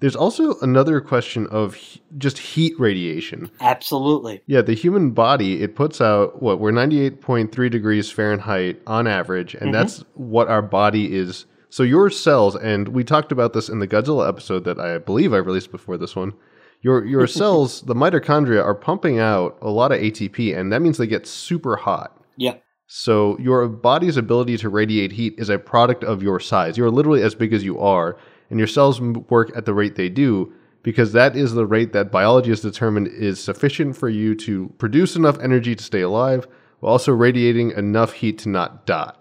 there's 0.00 0.16
also 0.16 0.58
another 0.60 1.00
question 1.00 1.46
of 1.46 1.74
he- 1.74 2.02
just 2.18 2.38
heat 2.38 2.74
radiation. 2.78 3.50
Absolutely. 3.60 4.42
Yeah, 4.46 4.60
the 4.62 4.74
human 4.74 5.12
body 5.12 5.62
it 5.62 5.74
puts 5.76 6.00
out 6.00 6.42
what 6.42 6.58
we're 6.60 6.72
98.3 6.72 7.70
degrees 7.70 8.10
Fahrenheit 8.10 8.80
on 8.86 9.06
average, 9.06 9.54
and 9.54 9.70
Mhm. 9.70 9.72
that's 9.72 10.04
what 10.14 10.48
our 10.48 10.60
body 10.60 11.14
is. 11.16 11.46
So 11.70 11.82
your 11.82 12.10
cells, 12.10 12.56
and 12.56 12.88
we 12.88 13.04
talked 13.04 13.32
about 13.32 13.52
this 13.52 13.68
in 13.68 13.78
the 13.78 13.88
Godzilla 13.88 14.28
episode 14.28 14.64
that 14.64 14.78
I 14.78 14.98
believe 14.98 15.32
I 15.32 15.38
released 15.38 15.70
before 15.70 15.96
this 15.96 16.14
one. 16.16 16.32
Your 16.82 17.04
your 17.04 17.26
cells, 17.26 17.82
the 17.82 17.94
mitochondria, 17.94 18.64
are 18.64 18.74
pumping 18.74 19.18
out 19.18 19.58
a 19.60 19.70
lot 19.70 19.92
of 19.92 20.00
ATP, 20.00 20.56
and 20.56 20.72
that 20.72 20.82
means 20.82 20.98
they 20.98 21.06
get 21.06 21.26
super 21.26 21.76
hot. 21.76 22.20
Yeah. 22.36 22.56
So 22.88 23.36
your 23.38 23.66
body's 23.66 24.16
ability 24.16 24.58
to 24.58 24.68
radiate 24.68 25.12
heat 25.12 25.34
is 25.38 25.48
a 25.48 25.58
product 25.58 26.04
of 26.04 26.22
your 26.22 26.38
size. 26.38 26.78
You're 26.78 26.90
literally 26.90 27.22
as 27.22 27.34
big 27.34 27.52
as 27.52 27.64
you 27.64 27.80
are, 27.80 28.16
and 28.50 28.58
your 28.58 28.68
cells 28.68 29.00
work 29.00 29.50
at 29.56 29.64
the 29.64 29.74
rate 29.74 29.96
they 29.96 30.08
do 30.08 30.52
because 30.86 31.12
that 31.12 31.34
is 31.34 31.52
the 31.52 31.66
rate 31.66 31.92
that 31.92 32.12
biology 32.12 32.50
has 32.50 32.60
determined 32.60 33.08
is 33.08 33.42
sufficient 33.42 33.96
for 33.96 34.08
you 34.08 34.36
to 34.36 34.72
produce 34.78 35.16
enough 35.16 35.36
energy 35.40 35.74
to 35.74 35.82
stay 35.82 36.00
alive 36.00 36.46
while 36.78 36.92
also 36.92 37.10
radiating 37.10 37.72
enough 37.72 38.12
heat 38.12 38.38
to 38.38 38.48
not 38.48 38.86
die. 38.86 39.16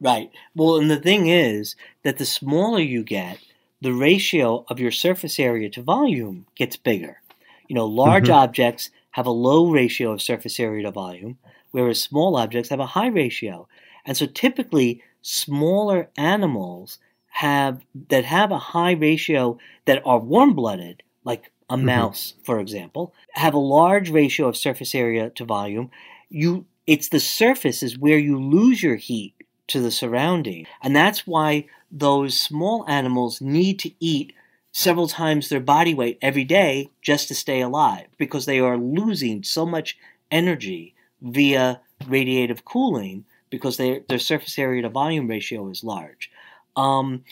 Right. 0.00 0.30
Well, 0.54 0.76
and 0.76 0.88
the 0.88 1.00
thing 1.00 1.26
is 1.26 1.74
that 2.04 2.18
the 2.18 2.24
smaller 2.24 2.78
you 2.78 3.02
get, 3.02 3.40
the 3.80 3.92
ratio 3.92 4.64
of 4.68 4.80
your 4.80 4.90
surface 4.90 5.38
area 5.38 5.70
to 5.70 5.82
volume 5.82 6.46
gets 6.56 6.76
bigger. 6.76 7.20
You 7.68 7.74
know, 7.76 7.86
large 7.86 8.28
Mhm. 8.28 8.30
objects 8.30 8.90
have 9.12 9.26
a 9.26 9.30
low 9.30 9.70
ratio 9.70 10.12
of 10.12 10.22
surface 10.22 10.58
area 10.60 10.82
to 10.84 10.90
volume, 10.90 11.38
whereas 11.70 12.00
small 12.02 12.36
objects 12.36 12.70
have 12.70 12.80
a 12.80 12.86
high 12.86 13.08
ratio. 13.08 13.68
And 14.04 14.16
so 14.16 14.26
typically, 14.26 15.02
smaller 15.22 16.10
animals 16.16 16.98
have 17.30 17.84
that 18.08 18.24
have 18.24 18.50
a 18.50 18.58
high 18.58 18.92
ratio 18.92 19.58
that 19.84 20.02
are 20.06 20.18
warm-blooded, 20.18 21.02
like 21.24 21.52
a 21.70 21.76
Mhm. 21.80 22.08
mouse, 22.16 22.34
for 22.44 22.58
example, 22.60 23.12
have 23.32 23.54
a 23.54 23.58
large 23.58 24.10
ratio 24.10 24.48
of 24.48 24.56
surface 24.56 24.94
area 24.94 25.30
to 25.30 25.44
volume. 25.44 25.90
You 26.30 26.66
it's 26.86 27.10
the 27.10 27.20
surface 27.20 27.82
is 27.82 27.98
where 27.98 28.18
you 28.18 28.40
lose 28.40 28.82
your 28.82 28.96
heat 28.96 29.34
to 29.68 29.80
the 29.80 29.90
surrounding. 29.90 30.66
And 30.82 30.96
that's 30.96 31.26
why 31.26 31.66
those 31.90 32.38
small 32.38 32.84
animals 32.88 33.40
need 33.40 33.78
to 33.80 33.92
eat 34.00 34.32
several 34.72 35.08
times 35.08 35.48
their 35.48 35.60
body 35.60 35.94
weight 35.94 36.18
every 36.20 36.44
day 36.44 36.90
just 37.02 37.28
to 37.28 37.34
stay 37.34 37.60
alive 37.60 38.06
because 38.18 38.46
they 38.46 38.60
are 38.60 38.76
losing 38.76 39.42
so 39.42 39.64
much 39.64 39.98
energy 40.30 40.94
via 41.20 41.80
radiative 42.04 42.64
cooling 42.64 43.24
because 43.50 43.76
they, 43.76 44.00
their 44.08 44.18
surface 44.18 44.58
area 44.58 44.82
to 44.82 44.88
volume 44.88 45.26
ratio 45.26 45.68
is 45.68 45.82
large. 45.82 46.30
Um, 46.76 47.24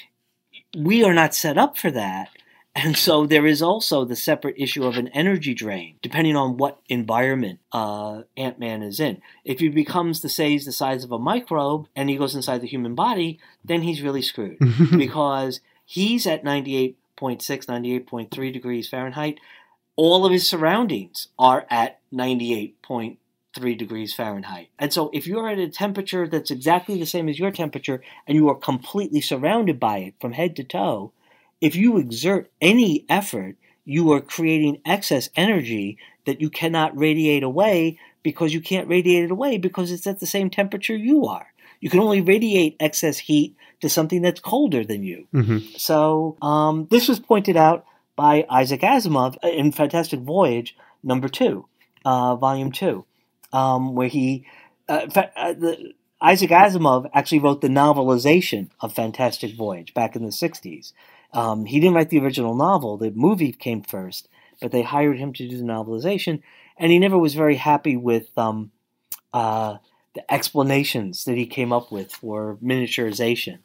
we 0.77 1.05
are 1.05 1.15
not 1.15 1.35
set 1.35 1.59
up 1.59 1.77
for 1.77 1.91
that. 1.91 2.31
And 2.77 2.95
so 2.95 3.25
there 3.25 3.47
is 3.47 3.63
also 3.63 4.05
the 4.05 4.15
separate 4.15 4.57
issue 4.59 4.85
of 4.85 4.99
an 4.99 5.09
energy 5.09 5.55
drain, 5.55 5.97
depending 6.03 6.37
on 6.37 6.59
what 6.59 6.79
environment 6.91 7.59
uh, 7.73 8.25
Ant 8.37 8.59
Man 8.59 8.83
is 8.83 9.01
in. 9.01 9.23
If 9.47 9.61
he 9.61 9.71
becomes 9.71 10.21
the 10.21 10.29
say 10.29 10.51
he's 10.51 10.67
the 10.67 10.73
size 10.73 11.03
of 11.03 11.11
a 11.11 11.19
microbe 11.19 11.89
and 11.97 12.11
he 12.11 12.19
goes 12.19 12.35
inside 12.35 12.61
the 12.61 12.67
human 12.67 12.95
body, 12.95 13.41
then 13.65 13.81
he's 13.81 14.03
really 14.03 14.21
screwed 14.21 14.59
because 14.91 15.61
he's 15.87 16.27
at 16.27 16.45
98.6, 16.45 16.97
98.3 17.19 18.53
degrees 18.53 18.89
Fahrenheit. 18.91 19.41
All 19.97 20.27
of 20.27 20.33
his 20.33 20.47
surroundings 20.47 21.29
are 21.39 21.65
at 21.71 21.99
98.3 22.13 23.17
degrees 23.79 24.13
Fahrenheit. 24.13 24.69
And 24.79 24.93
so 24.93 25.09
if 25.15 25.27
you're 25.27 25.49
at 25.49 25.59
a 25.59 25.71
temperature 25.71 26.29
that's 26.29 26.51
exactly 26.51 26.99
the 26.99 27.07
same 27.07 27.31
as 27.31 27.39
your 27.39 27.53
temperature 27.53 28.03
and 28.27 28.37
you 28.37 28.51
are 28.51 28.55
completely 28.55 29.23
surrounded 29.23 29.81
by 29.81 29.99
it 30.01 30.15
from 30.21 30.33
head 30.33 30.55
to 30.57 30.63
toe, 30.65 31.13
if 31.61 31.75
you 31.77 31.99
exert 31.99 32.51
any 32.61 33.05
effort, 33.09 33.57
you 33.85 34.13
are 34.13 34.21
creating 34.21 34.81
excess 34.85 35.31
energy 35.37 35.99
that 36.25 36.41
you 36.41 36.51
cannot 36.51 36.97
radiate 36.97 37.43
away 37.43 37.99
because 38.23 38.53
you 38.53 38.61
can't 38.61 38.89
radiate 38.89 39.25
it 39.25 39.31
away 39.31 39.57
because 39.59 39.93
it's 39.93 40.07
at 40.07 40.21
the 40.21 40.27
same 40.27 40.51
temperature 40.51 40.97
you 40.97 41.27
are. 41.27 41.47
You 41.81 41.91
can 41.91 42.01
only 42.01 42.21
radiate 42.21 42.77
excess 42.81 43.19
heat 43.19 43.55
to 43.81 43.89
something 43.89 44.23
that's 44.23 44.41
colder 44.41 44.85
than 44.85 45.03
you. 45.05 45.29
Mhm. 45.33 45.79
So 45.79 46.37
um, 46.43 46.87
this 46.91 47.09
was 47.09 47.21
pointed 47.21 47.57
out 47.57 47.85
by 48.17 48.47
Isaac 48.51 48.81
Asimov 48.81 49.37
in 49.45 49.73
Fantastic 49.73 50.21
Voyage 50.21 50.75
number 51.03 51.29
two, 51.29 51.67
uh, 52.05 52.35
volume 52.37 52.73
two, 52.73 53.05
um, 53.53 53.95
where 53.95 54.09
he 54.09 54.45
uh, 54.89 55.09
fa- 55.09 55.31
uh, 55.37 55.53
the, 55.53 55.93
Isaac 56.21 56.51
Asimov 56.51 57.11
actually 57.13 57.41
wrote 57.41 57.61
the 57.61 57.69
novelization 57.69 58.71
of 58.81 58.95
Fantastic 58.95 59.55
Voyage 59.55 59.93
back 59.93 60.17
in 60.17 60.25
the 60.25 60.31
'60s. 60.31 60.93
Um, 61.33 61.67
he 61.67 61.81
didn't 61.81 61.95
write 61.95 62.11
the 62.11 62.21
original 62.21 62.55
novel; 62.55 62.97
the 62.97 63.11
movie 63.11 63.53
came 63.53 63.83
first, 63.83 64.29
but 64.61 64.73
they 64.73 64.83
hired 64.83 65.19
him 65.19 65.33
to 65.35 65.49
do 65.49 65.57
the 65.57 65.65
novelization, 65.65 66.43
and 66.77 66.93
he 66.93 66.99
never 66.99 67.19
was 67.19 67.35
very 67.35 67.57
happy 67.57 67.97
with 67.97 68.37
um, 68.39 68.71
uh, 69.33 69.77
the 70.15 70.33
explanations 70.33 71.25
that 71.25 71.37
he 71.37 71.47
came 71.47 71.73
up 71.73 71.93
with 71.93 72.13
for 72.13 72.59
miniaturization. 72.63 73.59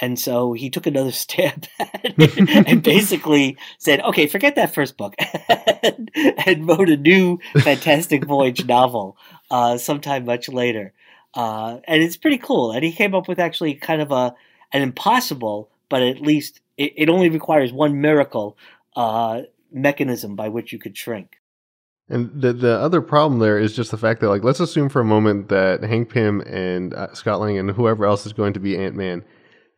And 0.00 0.18
so 0.18 0.54
he 0.54 0.70
took 0.70 0.86
another 0.86 1.12
stab 1.12 1.66
at 1.78 2.00
it 2.04 2.66
and 2.68 2.82
basically 2.82 3.56
said, 3.78 4.00
okay, 4.00 4.26
forget 4.26 4.56
that 4.56 4.74
first 4.74 4.96
book, 4.96 5.14
and, 6.46 6.68
wrote 6.68 6.88
a 6.88 6.96
new 6.96 7.38
Fantastic 7.60 8.24
Voyage 8.24 8.64
novel 8.66 9.16
uh, 9.50 9.78
sometime 9.78 10.24
much 10.24 10.48
later. 10.48 10.92
Uh, 11.32 11.78
and 11.84 12.02
it's 12.02 12.16
pretty 12.16 12.38
cool. 12.38 12.72
And 12.72 12.84
he 12.84 12.92
came 12.92 13.14
up 13.14 13.28
with 13.28 13.38
actually 13.38 13.74
kind 13.74 14.02
of 14.02 14.10
a 14.12 14.34
an 14.72 14.82
impossible, 14.82 15.70
but 15.88 16.02
at 16.02 16.20
least 16.20 16.60
it, 16.76 16.92
it 16.96 17.08
only 17.08 17.28
requires 17.28 17.72
one 17.72 18.00
miracle 18.00 18.56
uh, 18.96 19.42
mechanism 19.72 20.36
by 20.36 20.48
which 20.48 20.72
you 20.72 20.78
could 20.78 20.96
shrink. 20.96 21.36
And 22.08 22.30
the 22.34 22.52
the 22.52 22.78
other 22.78 23.00
problem 23.00 23.40
there 23.40 23.58
is 23.58 23.74
just 23.74 23.90
the 23.90 23.96
fact 23.96 24.20
that 24.20 24.28
like 24.28 24.44
let's 24.44 24.60
assume 24.60 24.90
for 24.90 25.00
a 25.00 25.04
moment 25.04 25.48
that 25.48 25.82
Hank 25.82 26.10
Pym 26.10 26.42
and 26.42 26.92
uh, 26.92 27.14
Scott 27.14 27.40
Lang 27.40 27.58
and 27.58 27.70
whoever 27.70 28.04
else 28.04 28.26
is 28.26 28.34
going 28.34 28.52
to 28.52 28.60
be 28.60 28.76
Ant 28.76 28.94
Man, 28.94 29.24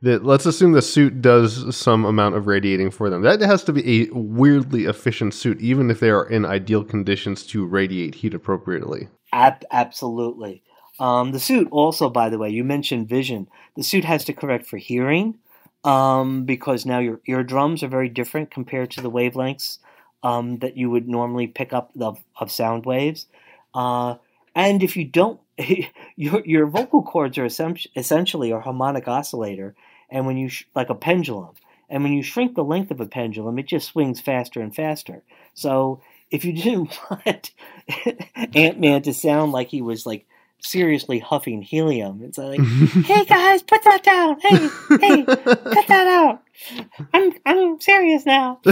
that 0.02 0.24
let's 0.24 0.44
assume 0.44 0.72
the 0.72 0.82
suit 0.82 1.22
does 1.22 1.74
some 1.76 2.04
amount 2.04 2.34
of 2.34 2.48
radiating 2.48 2.90
for 2.90 3.10
them. 3.10 3.22
That 3.22 3.40
has 3.42 3.62
to 3.64 3.72
be 3.72 4.02
a 4.02 4.08
weirdly 4.12 4.86
efficient 4.86 5.34
suit, 5.34 5.60
even 5.60 5.88
if 5.88 6.00
they 6.00 6.10
are 6.10 6.28
in 6.28 6.44
ideal 6.44 6.82
conditions 6.82 7.46
to 7.48 7.64
radiate 7.64 8.16
heat 8.16 8.34
appropriately. 8.34 9.08
Ab- 9.32 9.64
absolutely. 9.70 10.64
Um, 10.98 11.30
the 11.30 11.40
suit 11.40 11.68
also, 11.70 12.10
by 12.10 12.28
the 12.28 12.38
way, 12.38 12.50
you 12.50 12.64
mentioned 12.64 13.08
vision. 13.08 13.46
The 13.76 13.84
suit 13.84 14.04
has 14.04 14.24
to 14.24 14.32
correct 14.32 14.66
for 14.66 14.78
hearing 14.78 15.38
um, 15.86 16.44
because 16.46 16.86
now 16.86 17.00
your 17.00 17.20
eardrums 17.26 17.84
are 17.84 17.88
very 17.88 18.10
different 18.10 18.52
compared 18.52 18.92
to 18.92 19.02
the 19.02 19.12
wavelengths 19.12 19.78
um, 20.24 20.58
that 20.60 20.76
you 20.78 20.90
would 20.90 21.08
normally 21.08 21.48
pick 21.48 21.72
up 21.74 21.92
of, 22.00 22.20
of 22.40 22.52
sound 22.52 22.86
waves. 22.86 23.28
Uh, 23.74 24.16
and 24.56 24.82
if 24.84 24.96
you 24.98 25.06
don't, 25.06 25.40
your 26.16 26.42
your 26.46 26.66
vocal 26.68 27.02
cords 27.04 27.38
are 27.38 27.46
essentially 27.96 28.52
a 28.52 28.60
harmonic 28.60 29.08
oscillator, 29.08 29.76
and 30.10 30.26
when 30.26 30.38
you 30.38 30.50
sh- 30.50 30.66
like 30.76 30.90
a 30.90 30.96
pendulum, 30.96 31.54
and 31.90 32.04
when 32.04 32.14
you 32.14 32.24
shrink 32.24 32.56
the 32.56 32.64
length 32.64 32.92
of 32.92 33.00
a 33.00 33.06
pendulum, 33.06 33.58
it 33.58 33.66
just 33.68 33.88
swings 33.88 34.20
faster 34.20 34.60
and 34.62 34.76
faster. 34.76 35.24
So 35.54 36.02
if 36.32 36.44
you 36.46 36.54
didn't 36.54 36.98
want 37.10 37.52
Ant 38.54 38.80
Man 38.80 39.02
to 39.04 39.14
sound 39.14 39.52
like 39.52 39.68
he 39.70 39.82
was 39.82 40.06
like 40.06 40.26
seriously 40.60 41.18
huffing 41.18 41.62
helium, 41.62 42.22
it's 42.22 42.38
like, 42.38 42.60
hey 43.04 43.24
guys, 43.24 43.62
put 43.62 43.82
that 43.84 44.02
down. 44.02 44.40
Hey, 44.40 44.70
hey, 45.00 45.26
cut 45.72 45.86
that 45.88 46.06
out. 46.08 46.42
I'm 47.12 47.32
I'm 47.44 47.80
serious 47.80 48.24
now. 48.26 48.60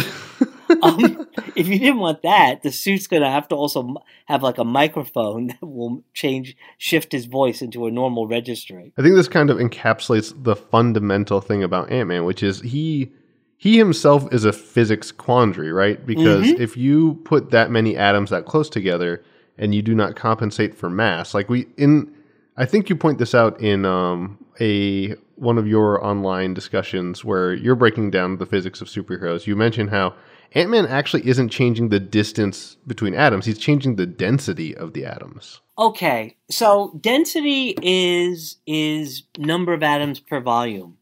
Um, 0.83 1.27
if 1.55 1.69
you 1.69 1.79
didn't 1.79 1.99
want 1.99 2.23
that, 2.23 2.63
the 2.63 2.73
suit's 2.73 3.07
gonna 3.07 3.31
have 3.31 3.49
to 3.49 3.55
also 3.55 3.97
have 4.25 4.43
like 4.43 4.57
a 4.57 4.65
microphone 4.65 5.49
that 5.49 5.63
will 5.63 6.03
change 6.15 6.57
shift 6.79 7.13
his 7.13 7.27
voice 7.27 7.61
into 7.61 7.87
a 7.87 7.91
normal 7.91 8.27
registry. 8.27 8.93
I 8.97 9.03
think 9.03 9.15
this 9.15 9.29
kind 9.29 9.51
of 9.51 9.59
encapsulates 9.59 10.33
the 10.43 10.57
fundamental 10.57 11.43
thing 11.43 11.63
about 11.63 11.91
Ant 11.93 12.09
Man, 12.09 12.25
which 12.25 12.43
is 12.43 12.63
he 12.63 13.13
he 13.59 13.77
himself 13.77 14.33
is 14.33 14.47
a 14.47 14.53
physics 14.55 15.13
quandary, 15.13 15.71
right? 15.71 16.05
Because 16.05 16.47
Mhm. 16.47 16.59
if 16.59 16.79
you 16.79 17.21
put 17.25 17.51
that 17.51 17.71
many 17.71 17.95
atoms 17.97 18.31
that 18.31 18.47
close 18.47 18.71
together 18.71 19.23
and 19.59 19.75
you 19.75 19.83
do 19.83 19.95
not 19.95 20.17
compensate 20.17 20.75
for 20.75 20.91
mass, 20.91 21.35
like 21.35 21.49
we 21.49 21.67
in 21.77 22.13
I 22.57 22.67
think 22.67 22.89
you 22.89 22.97
point 22.97 23.19
this 23.19 23.35
out 23.35 23.61
in 23.61 23.85
um, 23.85 24.39
a 24.61 25.15
one 25.37 25.59
of 25.59 25.67
your 25.67 26.05
online 26.05 26.55
discussions 26.55 27.25
where 27.25 27.53
you're 27.53 27.75
breaking 27.75 28.11
down 28.11 28.39
the 28.39 28.47
physics 28.47 28.81
of 28.81 28.87
superheroes. 28.87 29.47
You 29.47 29.57
mentioned 29.57 29.91
how 29.91 30.15
Ant 30.53 30.71
Man 30.71 30.87
actually 30.87 31.27
isn't 31.27 31.49
changing 31.49 31.89
the 31.89 31.99
distance 31.99 32.77
between 32.87 33.15
atoms; 33.15 33.47
he's 33.47 33.59
changing 33.59 33.97
the 33.97 34.07
density 34.07 34.77
of 34.77 34.93
the 34.93 35.05
atoms. 35.05 35.61
Okay, 35.77 36.37
so 36.49 36.97
density 37.01 37.77
is 37.83 38.59
is 38.67 39.25
number 39.37 39.73
of 39.73 39.83
atoms 39.83 40.21
per 40.21 40.41
volume, 40.41 40.97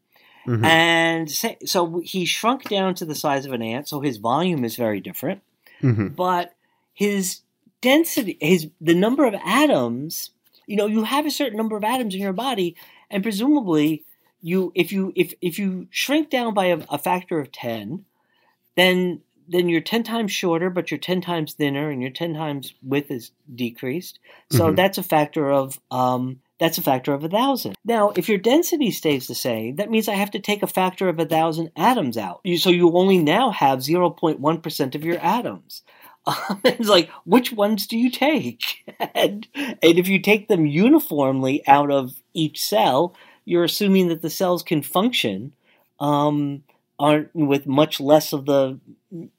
Mhm. 0.47 0.65
And 0.65 1.31
say, 1.31 1.57
so 1.65 2.01
he 2.03 2.25
shrunk 2.25 2.67
down 2.67 2.95
to 2.95 3.05
the 3.05 3.15
size 3.15 3.45
of 3.45 3.53
an 3.53 3.61
ant, 3.61 3.87
so 3.87 4.01
his 4.01 4.17
volume 4.17 4.65
is 4.65 4.75
very 4.75 4.99
different, 4.99 5.41
Mhm. 5.81 6.15
but 6.15 6.53
his 6.93 7.41
density, 7.83 8.37
his 8.41 8.69
the 8.81 8.95
number 8.95 9.25
of 9.25 9.35
atoms, 9.45 10.31
you 10.65 10.77
know, 10.77 10.87
you 10.87 11.03
have 11.03 11.25
a 11.27 11.31
certain 11.31 11.57
number 11.57 11.77
of 11.77 11.83
atoms 11.83 12.15
in 12.15 12.21
your 12.21 12.33
body, 12.33 12.75
and 13.11 13.21
presumably 13.21 14.05
you 14.41 14.71
if 14.73 14.91
you 14.91 15.11
if 15.15 15.33
if 15.41 15.59
you 15.59 15.87
shrink 15.91 16.29
down 16.29 16.53
by 16.53 16.67
a, 16.67 16.79
a 16.89 16.97
factor 16.97 17.39
of 17.39 17.51
10, 17.51 18.05
then 18.75 19.21
then 19.49 19.67
you're 19.67 19.81
10 19.81 20.03
times 20.03 20.31
shorter, 20.31 20.69
but 20.69 20.89
you're 20.89 20.97
10 20.97 21.19
times 21.19 21.53
thinner, 21.53 21.89
and 21.91 22.01
your 22.01 22.11
10 22.11 22.33
times 22.33 22.73
width 22.81 23.11
is 23.11 23.31
decreased. 23.53 24.17
So 24.49 24.71
Mhm. 24.71 24.77
that's 24.77 24.97
a 24.97 25.03
factor 25.03 25.51
of 25.51 25.79
um, 25.91 26.39
that's 26.59 26.77
a 26.77 26.81
factor 26.81 27.13
of 27.13 27.25
a 27.25 27.29
thousand. 27.29 27.75
Now, 27.83 28.11
if 28.15 28.29
your 28.29 28.37
density 28.37 28.89
stays 28.91 29.27
the 29.27 29.35
same, 29.35 29.75
that 29.75 29.91
means 29.91 30.07
I 30.07 30.13
have 30.15 30.31
to 30.31 30.39
take 30.39 30.63
a 30.63 30.67
factor 30.67 31.09
of 31.09 31.19
a 31.19 31.25
thousand 31.25 31.71
atoms 31.75 32.17
out. 32.17 32.39
You, 32.45 32.57
so 32.57 32.69
you 32.69 32.89
only 32.93 33.17
now 33.17 33.51
have 33.51 33.79
0.1% 33.79 34.95
of 34.95 35.03
your 35.03 35.19
atoms. 35.19 35.83
Um, 36.49 36.61
it's 36.63 36.87
like, 36.87 37.09
which 37.25 37.51
ones 37.51 37.85
do 37.85 37.97
you 37.97 38.09
take? 38.09 38.89
and, 39.13 39.45
and 39.53 39.77
if 39.81 40.07
you 40.07 40.19
take 40.19 40.47
them 40.47 40.65
uniformly 40.65 41.67
out 41.67 41.91
of 41.91 42.13
each 42.33 42.63
cell, 42.63 43.13
you're 43.43 43.65
assuming 43.65 44.07
that 44.07 44.21
the 44.21 44.29
cells 44.29 44.63
can 44.63 44.81
function 44.81 45.53
um, 45.99 46.63
aren't 46.99 47.33
with 47.35 47.67
much 47.67 47.99
less 47.99 48.33
of 48.33 48.45
the 48.45 48.79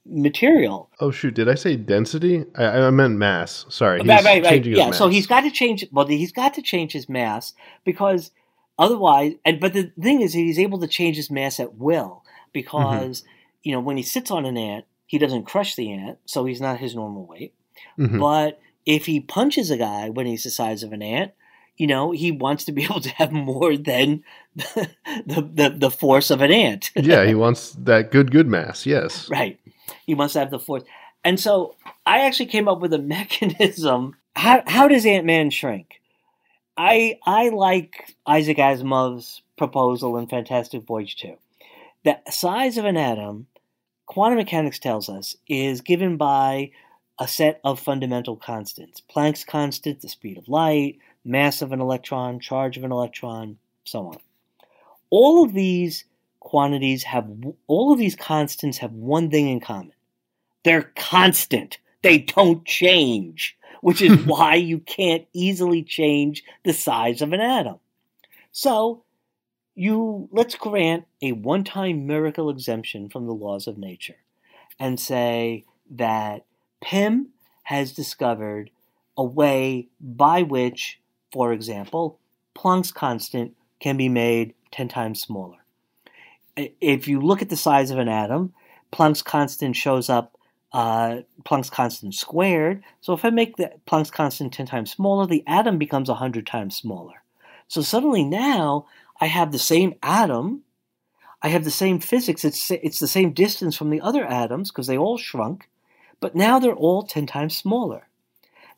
material. 0.05 0.91
Oh 1.01 1.11
shoot! 1.11 1.35
Did 1.35 1.49
I 1.49 1.55
say 1.55 1.77
density? 1.77 2.45
I, 2.55 2.65
I 2.65 2.91
meant 2.91 3.17
mass. 3.17 3.67
Sorry. 3.69 4.01
Right, 4.01 4.17
he's 4.17 4.25
right, 4.25 4.45
right. 4.45 4.67
Yeah, 4.67 4.91
so 4.91 5.09
he's 5.09 5.27
got 5.27 5.43
to 5.43 5.51
change. 5.51 5.87
Well, 5.93 6.07
he's 6.07 6.33
got 6.33 6.55
to 6.55 6.63
change 6.63 6.93
his 6.93 7.09
mass 7.09 7.55
because 7.85 8.31
otherwise, 8.79 9.35
and 9.45 9.61
but 9.61 9.73
the 9.73 9.91
thing 10.01 10.21
is, 10.21 10.33
he's 10.33 10.59
able 10.59 10.79
to 10.81 10.89
change 10.89 11.17
his 11.17 11.31
mass 11.31 11.59
at 11.61 11.77
will 11.77 12.23
because 12.53 13.25
you 13.63 13.73
know 13.73 13.81
when 13.81 13.97
he 13.97 14.03
sits 14.03 14.31
on 14.31 14.45
an 14.45 14.57
ant, 14.57 14.85
he 15.07 15.19
doesn't 15.19 15.45
crush 15.45 15.75
the 15.75 15.93
ant, 15.93 16.19
so 16.25 16.45
he's 16.45 16.61
not 16.61 16.79
his 16.79 16.95
normal 16.95 17.27
weight. 17.27 17.55
Mhm. 17.99 18.19
But 18.19 18.61
if 18.87 19.07
he 19.07 19.21
punches 19.21 19.71
a 19.71 19.77
guy 19.77 20.11
when 20.11 20.27
he's 20.27 20.45
the 20.45 20.51
size 20.51 20.83
of 20.83 20.93
an 20.93 21.03
ant, 21.03 21.33
you 21.77 21.87
know 21.87 22.13
he 22.13 22.31
wants 22.31 22.65
to 22.65 22.73
be 22.73 22.85
able 22.85 23.01
to 23.01 23.11
have 23.11 23.33
more 23.33 23.77
than 23.77 24.25
the 24.55 24.89
the, 25.27 25.75
the, 25.77 25.91
force 25.91 26.31
of 26.31 26.41
an 26.41 26.53
ant. 26.53 26.91
yeah, 26.97 27.25
he 27.25 27.35
wants 27.35 27.73
that 27.73 28.11
good 28.11 28.31
good 28.31 28.47
mass. 28.47 28.87
Yes. 28.87 29.29
Right. 29.29 29.59
He 30.07 30.15
must 30.15 30.35
have 30.35 30.51
the 30.51 30.59
force. 30.59 30.85
And 31.25 31.41
so 31.41 31.75
I 32.05 32.21
actually 32.21 32.47
came 32.47 32.69
up 32.69 32.81
with 32.81 32.93
a 32.93 32.99
mechanism. 32.99 34.17
How, 34.37 34.63
how 34.67 34.89
does 34.89 35.07
Ant 35.07 35.25
Man 35.25 35.51
shrink? 35.51 36.01
I 36.77 37.19
I 37.25 37.49
like 37.51 38.15
Isaac 38.27 38.59
Asimov's 38.59 39.43
proposal 39.57 40.19
in 40.19 40.27
Fantastic 40.27 40.83
Voyage 40.83 41.17
2. 41.17 41.37
The 42.05 42.19
size 42.31 42.77
of 42.77 42.85
an 42.85 42.97
atom, 42.97 43.47
quantum 44.07 44.39
mechanics 44.39 44.79
tells 44.79 45.09
us, 45.09 45.37
is 45.49 45.81
given 45.81 46.17
by 46.17 46.71
a 47.19 47.29
set 47.29 47.61
of 47.65 47.81
fundamental 47.81 48.37
constants. 48.37 49.01
Planck's 49.01 49.45
constant, 49.45 50.01
the 50.01 50.09
speed 50.09 50.39
of 50.39 50.49
light, 50.49 50.99
mass 51.25 51.63
of 51.63 51.73
an 51.73 51.81
electron, 51.81 52.41
charge 52.41 52.77
of 52.77 52.85
an 52.85 52.93
electron, 52.93 53.59
so 53.85 54.09
on. 54.09 54.19
All 55.11 55.45
of 55.45 55.53
these 55.53 56.05
quantities 56.41 57.05
have 57.05 57.29
all 57.67 57.93
of 57.93 57.99
these 57.99 58.17
constants 58.17 58.79
have 58.79 58.93
one 58.93 59.31
thing 59.31 59.49
in 59.49 59.61
common. 59.61 59.93
They're 60.65 60.91
constant. 60.97 61.79
They 62.03 62.19
don't 62.19 62.65
change, 62.65 63.57
which 63.81 64.03
is 64.03 64.17
why 64.27 64.57
you 64.57 64.81
can't 64.81 65.27
easily 65.33 65.83
change 65.83 66.45
the 66.65 66.73
size 66.73 67.23
of 67.23 67.33
an 67.33 67.41
atom. 67.41 67.79
So, 68.53 69.03
you 69.75 70.29
let's 70.33 70.55
grant 70.55 71.07
a 71.23 71.33
one-time 71.33 72.07
miracle 72.07 72.51
exemption 72.51 73.09
from 73.09 73.27
the 73.27 73.33
laws 73.33 73.67
of 73.67 73.79
nature 73.79 74.17
and 74.79 74.99
say 74.99 75.65
that 75.91 76.45
Pym 76.81 77.29
has 77.65 77.93
discovered 77.93 78.71
a 79.17 79.25
way 79.25 79.89
by 80.01 80.43
which, 80.43 81.01
for 81.33 81.53
example, 81.53 82.19
Planck's 82.55 82.93
constant 82.93 83.57
can 83.81 83.97
be 83.97 84.09
made 84.09 84.55
10 84.73 84.89
times 84.89 85.21
smaller. 85.21 85.59
If 86.57 87.09
you 87.09 87.21
look 87.21 87.43
at 87.43 87.49
the 87.49 87.57
size 87.57 87.91
of 87.91 87.99
an 87.99 88.09
atom, 88.09 88.53
Planck's 88.93 89.23
constant 89.23 89.77
shows 89.77 90.09
up 90.09 90.39
uh, 90.73 91.21
Planck's 91.45 91.71
constant 91.71 92.15
squared. 92.15 92.83
So 93.01 93.13
if 93.13 93.25
I 93.25 93.31
make 93.31 93.57
the 93.57 93.73
Planck's 93.87 94.11
constant 94.11 94.53
10 94.53 94.67
times 94.67 94.91
smaller, 94.91 95.27
the 95.27 95.45
atom 95.47 95.79
becomes 95.79 96.09
100 96.09 96.47
times 96.47 96.75
smaller. 96.75 97.23
So 97.69 97.81
suddenly 97.81 98.25
now 98.25 98.87
I 99.21 99.27
have 99.27 99.53
the 99.53 99.59
same 99.59 99.95
atom, 100.03 100.63
I 101.43 101.49
have 101.49 101.65
the 101.65 101.71
same 101.71 102.01
physics, 102.01 102.45
it's, 102.45 102.71
it's 102.71 102.99
the 102.99 103.09
same 103.09 103.33
distance 103.33 103.77
from 103.77 103.91
the 103.91 104.01
other 104.01 104.25
atoms 104.25 104.71
because 104.71 104.87
they 104.87 104.99
all 104.99 105.19
shrunk, 105.19 105.69
but 106.21 106.35
now 106.35 106.59
they're 106.59 106.75
all 106.75 107.03
10 107.03 107.27
times 107.27 107.57
smaller. 107.57 108.09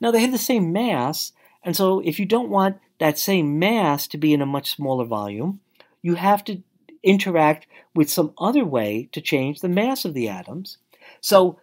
Now 0.00 0.10
they 0.10 0.20
have 0.20 0.32
the 0.32 0.38
same 0.38 0.72
mass, 0.72 1.32
and 1.62 1.76
so 1.76 2.00
if 2.00 2.18
you 2.18 2.26
don't 2.26 2.50
want 2.50 2.78
that 2.98 3.18
same 3.18 3.58
mass 3.58 4.06
to 4.08 4.18
be 4.18 4.32
in 4.32 4.42
a 4.42 4.46
much 4.46 4.74
smaller 4.74 5.04
volume, 5.04 5.60
you 6.02 6.16
have 6.16 6.44
to 6.44 6.62
interact 7.02 7.66
with 7.94 8.10
some 8.10 8.32
other 8.38 8.64
way 8.64 9.08
to 9.12 9.20
change 9.20 9.60
the 9.60 9.68
mass 9.68 10.04
of 10.04 10.12
the 10.12 10.28
atoms. 10.28 10.78
So 11.20 11.58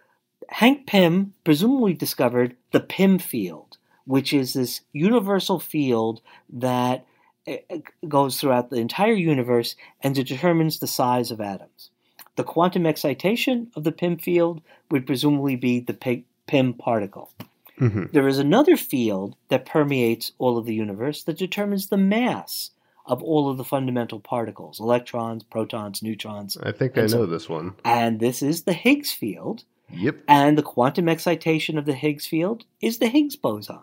Hank 0.48 0.86
Pym 0.86 1.34
presumably 1.44 1.94
discovered 1.94 2.56
the 2.72 2.80
Pym 2.80 3.18
field, 3.18 3.78
which 4.04 4.32
is 4.32 4.54
this 4.54 4.82
universal 4.92 5.58
field 5.60 6.20
that 6.52 7.06
goes 8.08 8.38
throughout 8.40 8.70
the 8.70 8.76
entire 8.76 9.12
universe 9.12 9.76
and 10.02 10.16
it 10.18 10.26
determines 10.26 10.78
the 10.78 10.86
size 10.86 11.30
of 11.30 11.40
atoms. 11.40 11.90
The 12.36 12.44
quantum 12.44 12.86
excitation 12.86 13.70
of 13.76 13.84
the 13.84 13.92
Pym 13.92 14.16
field 14.18 14.60
would 14.90 15.06
presumably 15.06 15.56
be 15.56 15.80
the 15.80 16.22
Pym 16.46 16.74
particle. 16.74 17.30
Mhm. 17.78 18.12
There 18.12 18.28
is 18.28 18.38
another 18.38 18.76
field 18.76 19.36
that 19.48 19.66
permeates 19.66 20.32
all 20.38 20.56
of 20.58 20.64
the 20.64 20.74
universe 20.74 21.22
that 21.24 21.38
determines 21.38 21.88
the 21.88 21.96
mass 21.96 22.70
of 23.06 23.22
all 23.22 23.50
of 23.50 23.56
the 23.58 23.64
fundamental 23.64 24.18
particles 24.20 24.80
electrons, 24.80 25.42
protons, 25.42 26.02
neutrons. 26.02 26.56
I 26.62 26.72
think 26.72 26.96
I 26.96 27.02
And 27.02 27.10
so- 27.10 27.18
know 27.18 27.26
this 27.26 27.48
one. 27.48 27.74
And 27.84 28.20
this 28.20 28.42
is 28.42 28.62
the 28.62 28.72
Higgs 28.72 29.12
field. 29.12 29.64
Yep. 29.92 30.16
And 30.26 30.56
the 30.56 30.62
quantum 30.62 31.08
excitation 31.08 31.76
of 31.76 31.84
the 31.84 31.92
Higgs 31.94 32.26
field 32.26 32.64
is 32.80 32.98
the 32.98 33.08
Higgs 33.08 33.36
boson. 33.36 33.78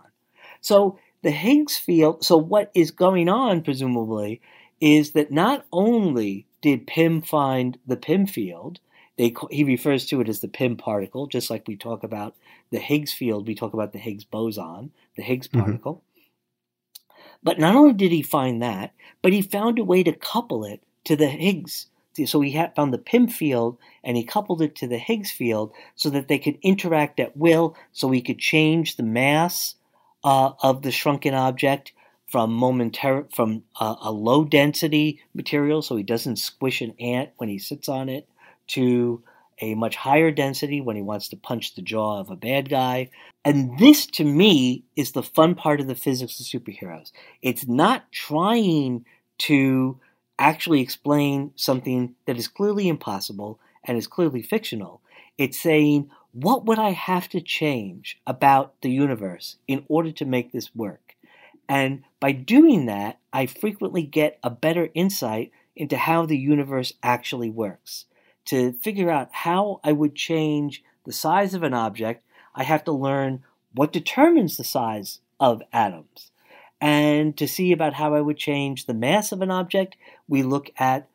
So 0.62 0.98
the 1.24 1.32
Higgs 1.32 1.78
field, 1.78 2.24
so 2.24 2.38
what 2.38 2.72
is 2.74 2.92
going 2.92 3.30
on, 3.30 3.62
presumably, 3.62 4.42
is 4.80 5.12
that 5.12 5.32
not 5.32 5.66
only 5.72 6.48
did 6.62 6.88
Pym 6.88 7.22
find 7.22 7.78
the 7.86 7.98
Pym 7.98 8.26
field, 8.26 8.80
they, 9.18 9.34
he 9.52 9.64
refers 9.64 10.06
to 10.08 10.22
it 10.22 10.30
as 10.30 10.40
the 10.40 10.48
Pym 10.48 10.76
particle, 10.78 11.28
just 11.28 11.50
like 11.50 11.68
we 11.68 11.76
talk 11.76 12.04
about 12.04 12.36
the 12.72 12.80
Higgs 12.80 13.14
field, 13.14 13.48
we 13.48 13.56
talk 13.56 13.74
about 13.74 13.94
the 13.94 14.00
Higgs 14.00 14.24
boson, 14.24 14.92
the 15.16 15.22
Higgs 15.22 15.48
Mhm. 15.48 15.60
particle. 15.60 16.04
But 17.44 17.60
not 17.60 17.76
only 17.76 17.94
did 17.94 18.12
he 18.12 18.22
find 18.22 18.62
that, 18.62 18.94
but 19.22 19.34
he 19.34 19.42
found 19.42 19.80
a 19.80 19.84
way 19.84 20.04
to 20.04 20.14
couple 20.14 20.64
it 20.64 20.82
to 21.06 21.16
the 21.16 21.28
Higgs. 21.28 21.88
So 22.26 22.42
he 22.42 22.52
had 22.52 22.76
found 22.76 22.94
the 22.94 22.98
Pym 22.98 23.28
field 23.28 23.78
and 24.04 24.18
he 24.18 24.24
coupled 24.24 24.62
it 24.62 24.76
to 24.78 24.88
the 24.88 24.98
Higgs 24.98 25.32
field 25.32 25.72
so 25.96 26.10
that 26.10 26.28
they 26.28 26.40
could 26.40 26.58
interact 26.62 27.20
at 27.20 27.38
will, 27.38 27.76
so 27.92 28.12
he 28.12 28.22
could 28.22 28.40
change 28.40 28.96
the 28.96 29.04
mass 29.04 29.76
uh, 30.24 30.52
of 30.62 30.82
the 30.82 30.92
shrunken 30.92 31.34
object 31.34 31.94
from 32.28 32.58
momentar 32.58 33.34
from 33.34 33.64
a, 33.80 33.96
a 34.04 34.12
low 34.12 34.46
density 34.46 35.20
material, 35.34 35.82
so 35.82 35.96
he 35.96 36.04
doesn't 36.04 36.38
squish 36.38 36.82
an 36.82 36.94
ant 37.00 37.30
when 37.38 37.50
he 37.50 37.60
sits 37.60 37.90
on 37.90 38.08
it, 38.08 38.28
to 38.68 39.22
a 39.60 39.76
much 39.76 39.96
higher 39.96 40.32
density 40.32 40.82
when 40.82 40.96
he 40.96 41.02
wants 41.02 41.28
to 41.30 41.36
punch 41.36 41.76
the 41.76 41.82
jaw 41.82 42.20
of 42.20 42.30
a 42.30 42.36
bad 42.36 42.70
guy. 42.70 43.10
And 43.46 43.78
this, 43.78 44.06
to 44.08 44.24
me, 44.24 44.84
is 44.96 45.12
the 45.12 45.24
fun 45.24 45.56
part 45.56 45.80
of 45.80 45.88
the 45.88 45.96
physics 45.96 46.40
of 46.40 46.46
superheroes. 46.46 47.12
It's 47.42 47.68
not 47.68 48.12
trying 48.12 49.06
to 49.40 50.00
actually 50.40 50.82
explain 50.82 51.52
something 51.56 52.16
that 52.26 52.38
is 52.38 52.48
clearly 52.48 52.88
impossible 52.88 53.60
and 53.84 53.98
is 53.98 54.08
clearly 54.08 54.42
fictional. 54.42 55.02
It's 55.38 55.60
saying, 55.60 56.10
what 56.34 56.66
would 56.66 56.80
I 56.80 56.92
have 56.92 57.28
to 57.30 57.42
change 57.42 58.20
about 58.26 58.74
the 58.82 58.92
universe 58.92 59.58
in 59.68 59.86
order 59.88 60.12
to 60.14 60.26
make 60.26 60.52
this 60.52 60.76
work? 60.76 61.16
And 61.68 62.04
by 62.20 62.32
doing 62.32 62.86
that, 62.88 63.20
I 63.32 63.46
frequently 63.46 64.04
get 64.04 64.40
a 64.44 64.50
better 64.50 64.90
insight 64.94 65.52
into 65.76 65.98
how 65.98 66.26
the 66.26 66.38
universe 66.38 66.94
actually 67.02 67.50
works. 67.50 68.06
To 68.46 68.74
figure 68.74 69.10
out 69.10 69.30
how 69.32 69.80
I 69.84 69.92
would 69.92 70.16
change 70.16 70.84
the 71.06 71.14
size 71.14 71.54
of 71.54 71.64
an 71.64 71.74
object, 71.74 72.24
I 72.56 72.64
have 72.64 72.84
to 72.86 72.92
learn 72.92 73.44
what 73.74 73.94
determines 73.94 74.58
the 74.58 74.64
size 74.64 75.20
of 75.40 75.62
atoms. 75.72 76.32
And 76.80 77.38
to 77.38 77.48
see 77.48 77.72
about 77.72 77.94
how 77.94 78.16
I 78.16 78.22
would 78.22 78.38
change 78.38 78.86
the 78.86 78.94
mass 78.94 79.32
of 79.32 79.42
an 79.42 79.52
object, 79.52 79.96
we 80.28 80.44
look 80.44 80.72
at 80.78 81.08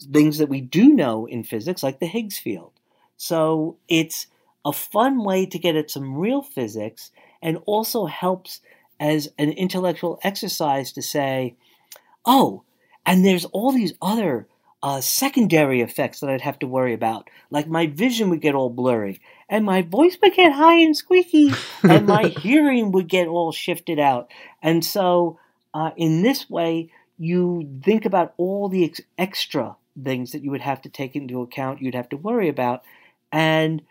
things 0.00 0.38
that 0.38 0.48
we 0.48 0.60
do 0.60 0.88
know 0.92 1.26
in 1.26 1.44
physics, 1.44 1.82
like 1.82 2.00
the 2.00 2.06
Higgs 2.06 2.38
field. 2.38 2.72
So 3.16 3.76
it's 3.88 4.26
a 4.64 4.72
fun 4.72 5.24
way 5.24 5.46
to 5.46 5.58
get 5.58 5.76
at 5.76 5.90
some 5.90 6.16
real 6.16 6.42
physics 6.42 7.10
and 7.42 7.58
also 7.66 8.06
helps 8.06 8.60
as 9.00 9.28
an 9.38 9.50
intellectual 9.50 10.20
exercise 10.22 10.92
to 10.92 11.02
say, 11.02 11.56
oh, 12.24 12.62
and 13.04 13.24
there's 13.24 13.44
all 13.46 13.72
these 13.72 13.94
other 14.00 14.46
uh, 14.82 15.00
secondary 15.00 15.80
effects 15.80 16.20
that 16.20 16.30
I'd 16.30 16.40
have 16.40 16.58
to 16.60 16.66
worry 16.66 16.94
about. 16.94 17.28
Like 17.50 17.68
my 17.68 17.86
vision 17.86 18.30
would 18.30 18.40
get 18.40 18.54
all 18.54 18.70
blurry, 18.70 19.20
and 19.48 19.64
my 19.64 19.82
voice 19.82 20.16
would 20.22 20.34
get 20.34 20.52
high 20.52 20.78
and 20.78 20.96
squeaky, 20.96 21.52
and 21.82 22.06
my 22.06 22.28
hearing 22.40 22.92
would 22.92 23.08
get 23.08 23.28
all 23.28 23.52
shifted 23.52 23.98
out. 23.98 24.30
And 24.62 24.84
so, 24.84 25.38
uh, 25.74 25.90
in 25.96 26.22
this 26.22 26.48
way, 26.48 26.90
you 27.18 27.68
think 27.84 28.04
about 28.04 28.34
all 28.36 28.68
the 28.68 28.84
ex- 28.84 29.00
extra 29.18 29.76
things 30.02 30.32
that 30.32 30.42
you 30.42 30.50
would 30.50 30.60
have 30.60 30.82
to 30.82 30.88
take 30.88 31.14
into 31.14 31.42
account, 31.42 31.82
you'd 31.82 31.94
have 31.94 32.08
to 32.08 32.16
worry 32.16 32.48
about. 32.48 32.82
And 33.30 33.82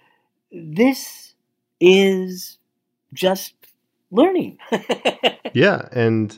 this 0.52 1.34
is 1.80 2.58
just 3.14 3.54
learning. 4.12 4.58
yeah. 5.54 5.88
And 5.92 6.38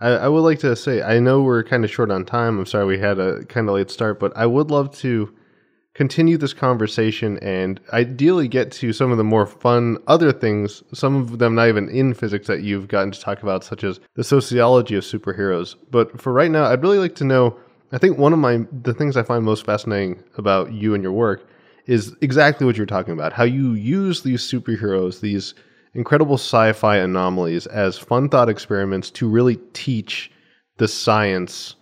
I, 0.00 0.10
I, 0.10 0.28
would 0.28 0.40
like 0.40 0.58
to 0.60 0.74
say, 0.76 1.02
I 1.02 1.18
know 1.20 1.42
we're 1.42 1.62
kind 1.62 1.84
of 1.84 1.90
short 1.90 2.10
on 2.10 2.24
time. 2.24 2.58
I'm 2.58 2.66
sorry 2.66 2.86
we 2.86 2.98
had 2.98 3.18
a 3.18 3.44
kind 3.44 3.68
of 3.68 3.74
late 3.74 3.90
start, 3.90 4.18
but 4.18 4.36
I 4.36 4.46
would 4.46 4.70
love 4.70 4.94
to 4.98 5.34
continue 5.94 6.38
this 6.38 6.54
conversation 6.54 7.38
and 7.38 7.78
ideally 7.92 8.48
get 8.48 8.72
to 8.72 8.92
some 8.92 9.10
of 9.10 9.18
the 9.18 9.24
more 9.24 9.46
fun 9.46 9.98
other 10.06 10.32
things, 10.32 10.82
some 10.94 11.16
of 11.16 11.38
them 11.38 11.54
not 11.54 11.68
even 11.68 11.88
in 11.90 12.14
physics 12.14 12.46
that 12.46 12.62
you've 12.62 12.88
gotten 12.88 13.10
to 13.10 13.20
talk 13.20 13.42
about, 13.42 13.62
such 13.62 13.84
as 13.84 14.00
the 14.14 14.24
sociology 14.24 14.94
of 14.94 15.04
superheroes. 15.04 15.76
But 15.90 16.20
for 16.20 16.32
right 16.32 16.50
now, 16.50 16.64
I'd 16.64 16.82
really 16.82 16.98
like 16.98 17.14
to 17.16 17.24
know. 17.24 17.56
I 17.94 17.98
think 17.98 18.16
one 18.16 18.32
of 18.32 18.38
my 18.38 18.64
the 18.82 18.94
things 18.94 19.18
I 19.18 19.22
find 19.22 19.44
most 19.44 19.66
fascinating 19.66 20.22
about 20.38 20.72
you 20.72 20.94
and 20.94 21.02
your 21.02 21.12
work 21.12 21.46
is 21.86 22.14
exactly 22.20 22.66
what 22.66 22.76
you're 22.76 22.86
talking 22.86 23.12
about. 23.12 23.32
How 23.32 23.44
you 23.44 23.72
use 23.72 24.22
these 24.22 24.42
superheroes, 24.42 25.20
these 25.20 25.54
incredible 25.94 26.36
sci-fi 26.36 26.96
anomalies 26.96 27.66
as 27.66 27.98
fun 27.98 28.28
thought 28.28 28.48
experiments 28.48 29.10
to 29.10 29.28
really 29.28 29.56
teach 29.72 30.30
the 30.78 30.88
science 30.88 31.74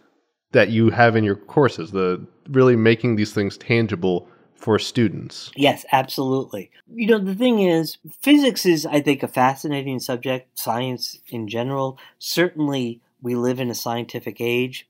that 0.53 0.71
you 0.71 0.91
have 0.91 1.15
in 1.17 1.25
your 1.25 1.37
courses, 1.37 1.93
the 1.93 2.27
really 2.49 2.77
making 2.77 3.17
these 3.17 3.33
things 3.33 3.57
tangible 3.57 4.29
for 4.57 4.79
students. 4.79 5.51
Yes, 5.57 5.87
absolutely. 5.93 6.71
You 6.93 7.07
know, 7.07 7.19
the 7.19 7.35
thing 7.35 7.61
is, 7.61 7.97
physics 8.21 8.67
is, 8.67 8.85
I 8.85 9.01
think, 9.01 9.23
a 9.23 9.29
fascinating 9.29 10.01
subject, 10.01 10.59
science 10.59 11.19
in 11.29 11.49
general. 11.49 11.99
Certainly, 12.19 13.01
we 13.23 13.37
live 13.37 13.61
in 13.61 13.71
a 13.71 13.75
scientific 13.75 14.41
age, 14.41 14.87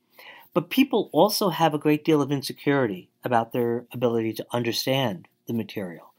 but 0.53 0.71
people 0.71 1.11
also 1.13 1.51
have 1.51 1.75
a 1.75 1.79
great 1.79 2.05
deal 2.05 2.21
of 2.21 2.33
insecurity 2.33 3.09
about 3.25 3.53
their 3.53 3.87
ability 3.93 4.33
to 4.35 4.47
understand 4.53 5.29
the 5.47 5.53
material. 5.53 6.13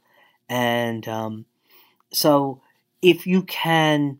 And 0.48 1.08
um, 1.08 1.46
so, 2.12 2.62
if 3.02 3.26
you 3.26 3.44
can 3.44 4.20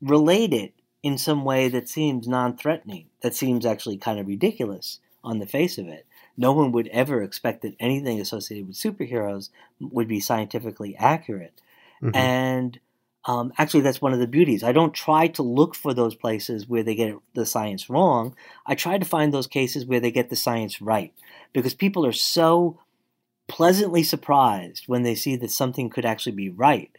relate 0.00 0.52
it 0.52 0.74
in 1.02 1.18
some 1.18 1.44
way 1.44 1.68
that 1.68 1.88
seems 1.88 2.28
non 2.28 2.56
threatening, 2.56 3.06
that 3.20 3.34
seems 3.34 3.66
actually 3.66 3.98
kind 3.98 4.18
of 4.18 4.26
ridiculous 4.26 5.00
on 5.24 5.38
the 5.38 5.46
face 5.46 5.78
of 5.78 5.88
it. 5.88 6.06
No 6.36 6.52
one 6.52 6.72
would 6.72 6.88
ever 6.88 7.22
expect 7.22 7.62
that 7.62 7.76
anything 7.78 8.20
associated 8.20 8.66
with 8.66 8.76
superheroes 8.76 9.50
would 9.80 10.08
be 10.08 10.20
scientifically 10.20 10.96
accurate. 10.96 11.60
Mm-hmm. 12.02 12.16
And 12.16 12.80
um, 13.24 13.52
actually, 13.56 13.82
that's 13.82 14.02
one 14.02 14.12
of 14.12 14.18
the 14.18 14.26
beauties. 14.26 14.64
I 14.64 14.72
don't 14.72 14.92
try 14.92 15.28
to 15.28 15.42
look 15.42 15.74
for 15.74 15.94
those 15.94 16.14
places 16.14 16.66
where 16.66 16.82
they 16.82 16.94
get 16.94 17.16
the 17.34 17.46
science 17.46 17.88
wrong. 17.88 18.34
I 18.66 18.74
try 18.74 18.98
to 18.98 19.04
find 19.04 19.32
those 19.32 19.46
cases 19.46 19.86
where 19.86 20.00
they 20.00 20.10
get 20.10 20.28
the 20.28 20.36
science 20.36 20.82
right 20.82 21.12
because 21.52 21.74
people 21.74 22.04
are 22.04 22.12
so 22.12 22.80
pleasantly 23.48 24.02
surprised 24.02 24.84
when 24.86 25.02
they 25.02 25.14
see 25.14 25.36
that 25.36 25.50
something 25.50 25.90
could 25.90 26.04
actually 26.04 26.32
be 26.32 26.50
right 26.50 26.90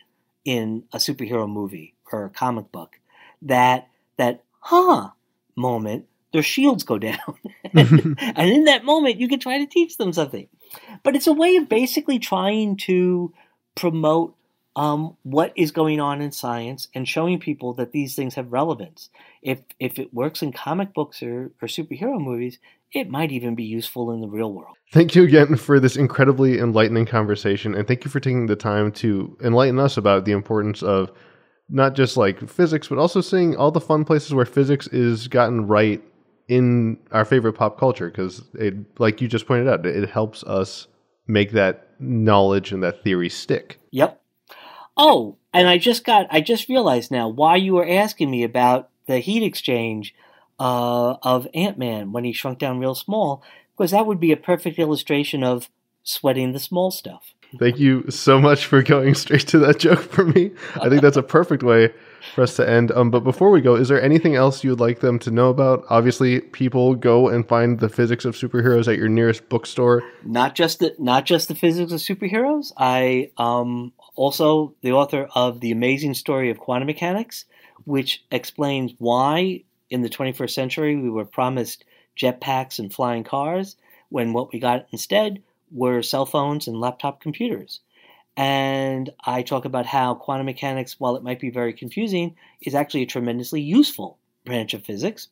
in 0.45 0.83
a 0.93 0.97
superhero 0.97 1.49
movie 1.49 1.95
or 2.11 2.25
a 2.25 2.29
comic 2.29 2.71
book 2.71 2.99
that 3.41 3.87
that 4.17 4.43
huh 4.59 5.09
moment 5.55 6.05
their 6.31 6.43
shields 6.43 6.83
go 6.83 6.97
down 6.97 7.17
and, 7.73 8.17
and 8.35 8.49
in 8.49 8.65
that 8.65 8.83
moment 8.83 9.19
you 9.19 9.27
can 9.27 9.39
try 9.39 9.57
to 9.57 9.65
teach 9.65 9.97
them 9.97 10.11
something 10.11 10.47
but 11.01 11.15
it's 11.15 11.27
a 11.27 11.33
way 11.33 11.55
of 11.55 11.69
basically 11.69 12.19
trying 12.19 12.75
to 12.75 13.33
promote 13.75 14.35
um, 14.75 15.17
what 15.23 15.53
is 15.55 15.71
going 15.71 15.99
on 15.99 16.21
in 16.21 16.31
science 16.31 16.87
and 16.95 17.07
showing 17.07 17.39
people 17.39 17.73
that 17.75 17.91
these 17.91 18.15
things 18.15 18.35
have 18.35 18.51
relevance. 18.51 19.09
If 19.41 19.59
if 19.79 19.99
it 19.99 20.13
works 20.13 20.41
in 20.41 20.51
comic 20.51 20.93
books 20.93 21.21
or, 21.21 21.51
or 21.61 21.67
superhero 21.67 22.19
movies, 22.19 22.59
it 22.91 23.09
might 23.09 23.31
even 23.31 23.55
be 23.55 23.63
useful 23.63 24.11
in 24.11 24.21
the 24.21 24.27
real 24.27 24.51
world. 24.51 24.75
Thank 24.91 25.15
you 25.15 25.23
again 25.23 25.55
for 25.57 25.79
this 25.79 25.95
incredibly 25.95 26.59
enlightening 26.59 27.05
conversation, 27.05 27.75
and 27.75 27.87
thank 27.87 28.05
you 28.05 28.11
for 28.11 28.19
taking 28.19 28.47
the 28.47 28.55
time 28.55 28.91
to 28.93 29.37
enlighten 29.43 29.79
us 29.79 29.97
about 29.97 30.25
the 30.25 30.31
importance 30.31 30.81
of 30.81 31.11
not 31.69 31.95
just 31.95 32.17
like 32.17 32.47
physics, 32.49 32.87
but 32.87 32.97
also 32.97 33.21
seeing 33.21 33.55
all 33.55 33.71
the 33.71 33.81
fun 33.81 34.05
places 34.05 34.33
where 34.33 34.45
physics 34.45 34.87
is 34.87 35.27
gotten 35.27 35.67
right 35.67 36.01
in 36.47 36.97
our 37.11 37.25
favorite 37.25 37.53
pop 37.53 37.79
culture. 37.79 38.09
Because 38.09 38.43
it, 38.55 38.75
like 38.99 39.21
you 39.21 39.27
just 39.27 39.47
pointed 39.47 39.67
out, 39.67 39.85
it 39.85 40.09
helps 40.09 40.43
us 40.43 40.87
make 41.25 41.51
that 41.51 41.87
knowledge 41.99 42.71
and 42.71 42.83
that 42.83 43.03
theory 43.03 43.29
stick. 43.29 43.79
Yep. 43.91 44.21
Oh, 44.95 45.37
and 45.53 45.67
I 45.67 45.77
just 45.77 46.03
got, 46.03 46.27
I 46.29 46.41
just 46.41 46.69
realized 46.69 47.11
now 47.11 47.27
why 47.27 47.55
you 47.55 47.73
were 47.73 47.87
asking 47.87 48.31
me 48.31 48.43
about 48.43 48.89
the 49.07 49.19
heat 49.19 49.43
exchange 49.43 50.15
uh, 50.59 51.15
of 51.21 51.47
Ant 51.53 51.77
Man 51.77 52.11
when 52.11 52.23
he 52.23 52.31
shrunk 52.31 52.59
down 52.59 52.79
real 52.79 52.95
small, 52.95 53.43
because 53.75 53.91
that 53.91 54.05
would 54.05 54.19
be 54.19 54.31
a 54.31 54.37
perfect 54.37 54.79
illustration 54.79 55.43
of 55.43 55.69
sweating 56.03 56.51
the 56.51 56.59
small 56.59 56.91
stuff. 56.91 57.33
Thank 57.59 57.79
you 57.79 58.09
so 58.09 58.39
much 58.39 58.65
for 58.65 58.81
going 58.81 59.13
straight 59.15 59.47
to 59.49 59.59
that 59.59 59.79
joke 59.79 60.01
for 60.01 60.25
me. 60.25 60.51
I 60.75 60.89
think 60.89 61.01
that's 61.01 61.17
a 61.17 61.23
perfect 61.23 61.63
way 61.63 61.93
for 62.33 62.43
us 62.43 62.55
to 62.55 62.67
end. 62.67 62.91
Um, 62.91 63.11
but 63.11 63.21
before 63.23 63.51
we 63.51 63.61
go, 63.61 63.75
is 63.75 63.89
there 63.89 64.01
anything 64.01 64.35
else 64.35 64.63
you 64.63 64.71
would 64.71 64.79
like 64.79 65.01
them 65.01 65.19
to 65.19 65.31
know 65.31 65.49
about? 65.49 65.85
Obviously, 65.89 66.39
people 66.39 66.95
go 66.95 67.29
and 67.29 67.47
find 67.47 67.79
the 67.79 67.89
physics 67.89 68.25
of 68.25 68.35
superheroes 68.35 68.91
at 68.91 68.97
your 68.97 69.09
nearest 69.09 69.49
bookstore. 69.49 70.03
Not 70.23 70.55
just 70.55 70.79
the 70.79 70.95
not 70.97 71.25
just 71.25 71.47
the 71.47 71.55
physics 71.55 71.91
of 71.91 71.99
superheroes. 71.99 72.71
I 72.77 73.31
um 73.37 73.93
also 74.15 74.73
the 74.81 74.91
author 74.91 75.27
of 75.35 75.59
the 75.59 75.71
amazing 75.71 76.13
story 76.13 76.49
of 76.49 76.59
quantum 76.59 76.87
mechanics, 76.87 77.45
which 77.85 78.23
explains 78.31 78.93
why 78.97 79.63
in 79.89 80.01
the 80.01 80.09
21st 80.09 80.51
century 80.51 80.95
we 80.95 81.09
were 81.09 81.25
promised 81.25 81.85
jetpacks 82.17 82.79
and 82.79 82.93
flying 82.93 83.23
cars 83.23 83.75
when 84.09 84.33
what 84.33 84.51
we 84.53 84.59
got 84.59 84.87
instead 84.91 85.41
were 85.71 86.01
cell 86.01 86.25
phones 86.25 86.67
and 86.67 86.79
laptop 86.79 87.19
computers. 87.19 87.79
And 88.35 89.11
I 89.25 89.43
talk 89.43 89.65
about 89.65 89.85
how 89.85 90.15
quantum 90.15 90.45
mechanics, 90.45 90.99
while 90.99 91.15
it 91.15 91.23
might 91.23 91.39
be 91.39 91.49
very 91.49 91.73
confusing, 91.73 92.35
is 92.61 92.73
actually 92.73 93.03
a 93.03 93.07
tremendously 93.07 93.61
useful 93.61 94.17
branch 94.45 94.73
of 94.73 94.83
physics. 94.83 95.27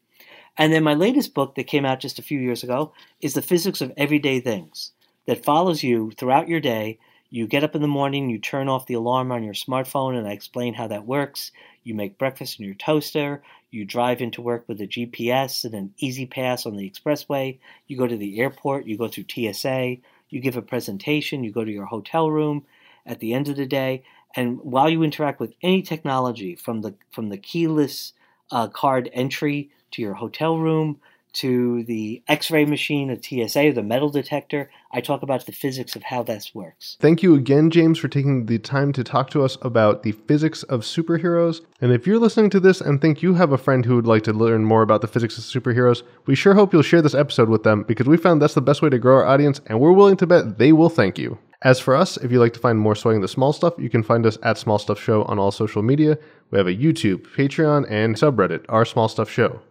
And 0.57 0.71
then 0.71 0.83
my 0.83 0.93
latest 0.93 1.33
book 1.33 1.55
that 1.55 1.63
came 1.63 1.85
out 1.85 1.99
just 1.99 2.19
a 2.19 2.23
few 2.23 2.39
years 2.39 2.63
ago 2.63 2.93
is 3.21 3.33
The 3.33 3.41
Physics 3.41 3.81
of 3.81 3.91
Everyday 3.97 4.39
Things, 4.39 4.91
that 5.25 5.43
follows 5.43 5.83
you 5.83 6.11
throughout 6.11 6.47
your 6.47 6.59
day. 6.59 6.99
You 7.31 7.47
get 7.47 7.63
up 7.63 7.75
in 7.75 7.81
the 7.81 7.87
morning, 7.87 8.29
you 8.29 8.37
turn 8.37 8.69
off 8.69 8.85
the 8.85 8.93
alarm 8.93 9.31
on 9.31 9.43
your 9.43 9.53
smartphone, 9.53 10.17
and 10.17 10.27
I 10.27 10.31
explain 10.31 10.75
how 10.75 10.87
that 10.87 11.07
works. 11.07 11.51
You 11.83 11.95
make 11.95 12.19
breakfast 12.19 12.59
in 12.59 12.65
your 12.65 12.75
toaster. 12.75 13.41
You 13.71 13.85
drive 13.85 14.21
into 14.21 14.41
work 14.41 14.65
with 14.67 14.79
a 14.81 14.87
GPS 14.87 15.65
and 15.65 15.73
an 15.73 15.93
E-ZPass 15.97 16.65
on 16.65 16.75
the 16.75 16.87
expressway. 16.87 17.57
You 17.87 17.97
go 17.97 18.05
to 18.05 18.17
the 18.17 18.39
airport. 18.39 18.85
You 18.85 18.97
go 18.97 19.07
through 19.07 19.25
TSA 19.29 19.97
you 20.31 20.39
give 20.39 20.57
a 20.57 20.61
presentation, 20.63 21.43
you 21.43 21.51
go 21.51 21.63
to 21.63 21.71
your 21.71 21.85
hotel 21.85 22.31
room 22.31 22.65
at 23.05 23.19
the 23.19 23.33
end 23.33 23.49
of 23.49 23.57
the 23.57 23.65
day, 23.67 24.03
and 24.35 24.59
while 24.61 24.89
you 24.89 25.03
interact 25.03 25.39
with 25.39 25.53
any 25.61 25.81
technology, 25.81 26.55
from 26.55 26.81
the 26.81 26.95
from 27.11 27.29
the 27.29 27.37
keyless 27.37 28.13
uh, 28.49 28.67
card 28.69 29.09
entry 29.13 29.69
to 29.91 30.01
your 30.01 30.13
hotel 30.15 30.57
room 30.57 30.99
to 31.33 31.83
the 31.83 32.21
X-ray 32.27 32.65
machine 32.65 33.09
at 33.09 33.23
TSA, 33.23 33.71
the 33.73 33.83
metal 33.83 34.09
detector. 34.09 34.69
I 34.91 35.01
talk 35.01 35.21
about 35.21 35.45
the 35.45 35.51
physics 35.51 35.95
of 35.95 36.03
how 36.03 36.23
this 36.23 36.53
works. 36.53 36.97
Thank 36.99 37.23
you 37.23 37.35
again, 37.35 37.69
James, 37.69 37.99
for 37.99 38.07
taking 38.07 38.45
the 38.45 38.59
time 38.59 38.91
to 38.93 39.03
talk 39.03 39.29
to 39.31 39.43
us 39.43 39.57
about 39.61 40.03
the 40.03 40.11
physics 40.11 40.63
of 40.63 40.81
superheroes. 40.81 41.61
And 41.79 41.91
if 41.91 42.05
you're 42.05 42.19
listening 42.19 42.49
to 42.51 42.59
this 42.59 42.81
and 42.81 42.99
think 42.99 43.21
you 43.21 43.33
have 43.35 43.51
a 43.51 43.57
friend 43.57 43.85
who 43.85 43.95
would 43.95 44.07
like 44.07 44.23
to 44.23 44.33
learn 44.33 44.65
more 44.65 44.81
about 44.81 45.01
the 45.01 45.07
physics 45.07 45.37
of 45.37 45.43
superheroes, 45.43 46.03
we 46.25 46.35
sure 46.35 46.53
hope 46.53 46.73
you'll 46.73 46.81
share 46.81 47.01
this 47.01 47.15
episode 47.15 47.49
with 47.49 47.63
them 47.63 47.83
because 47.83 48.07
we 48.07 48.17
found 48.17 48.41
that's 48.41 48.53
the 48.53 48.61
best 48.61 48.81
way 48.81 48.89
to 48.89 48.99
grow 48.99 49.17
our 49.17 49.25
audience, 49.25 49.61
and 49.67 49.79
we're 49.79 49.91
willing 49.91 50.17
to 50.17 50.27
bet 50.27 50.57
they 50.57 50.73
will 50.73 50.89
thank 50.89 51.17
you. 51.17 51.37
As 51.63 51.79
for 51.79 51.95
us, 51.95 52.17
if 52.17 52.31
you'd 52.31 52.39
like 52.39 52.53
to 52.53 52.59
find 52.59 52.79
more 52.79 52.95
Sweating 52.95 53.21
the 53.21 53.27
Small 53.27 53.53
Stuff, 53.53 53.75
you 53.77 53.89
can 53.89 54.01
find 54.01 54.25
us 54.25 54.37
at 54.41 54.57
Small 54.57 54.79
Stuff 54.79 54.99
Show 54.99 55.23
on 55.25 55.37
all 55.37 55.51
social 55.51 55.83
media. 55.83 56.17
We 56.49 56.57
have 56.57 56.67
a 56.67 56.75
YouTube, 56.75 57.27
Patreon, 57.35 57.85
and 57.89 58.15
subreddit, 58.15 58.65
Our 58.67 58.83
Small 58.83 59.07
Stuff 59.07 59.29
Show. 59.29 59.61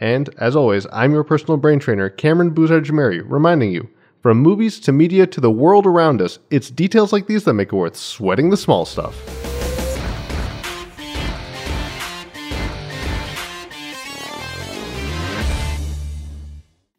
And, 0.00 0.30
as 0.38 0.54
always, 0.54 0.86
I'm 0.92 1.12
your 1.12 1.24
personal 1.24 1.56
brain 1.56 1.80
trainer, 1.80 2.08
Cameron 2.08 2.54
Buzar 2.54 2.84
Jameri, 2.84 3.20
reminding 3.26 3.72
you 3.72 3.88
from 4.22 4.38
movies 4.38 4.78
to 4.80 4.92
media 4.92 5.26
to 5.26 5.40
the 5.40 5.50
world 5.50 5.86
around 5.86 6.22
us, 6.22 6.38
it's 6.50 6.70
details 6.70 7.12
like 7.12 7.26
these 7.26 7.42
that 7.44 7.54
make 7.54 7.72
it 7.72 7.76
worth 7.76 7.96
sweating 7.96 8.50
the 8.50 8.56
small 8.56 8.84
stuff. 8.84 9.16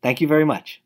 Thank 0.02 0.20
you 0.20 0.28
very 0.28 0.46
much. 0.46 0.78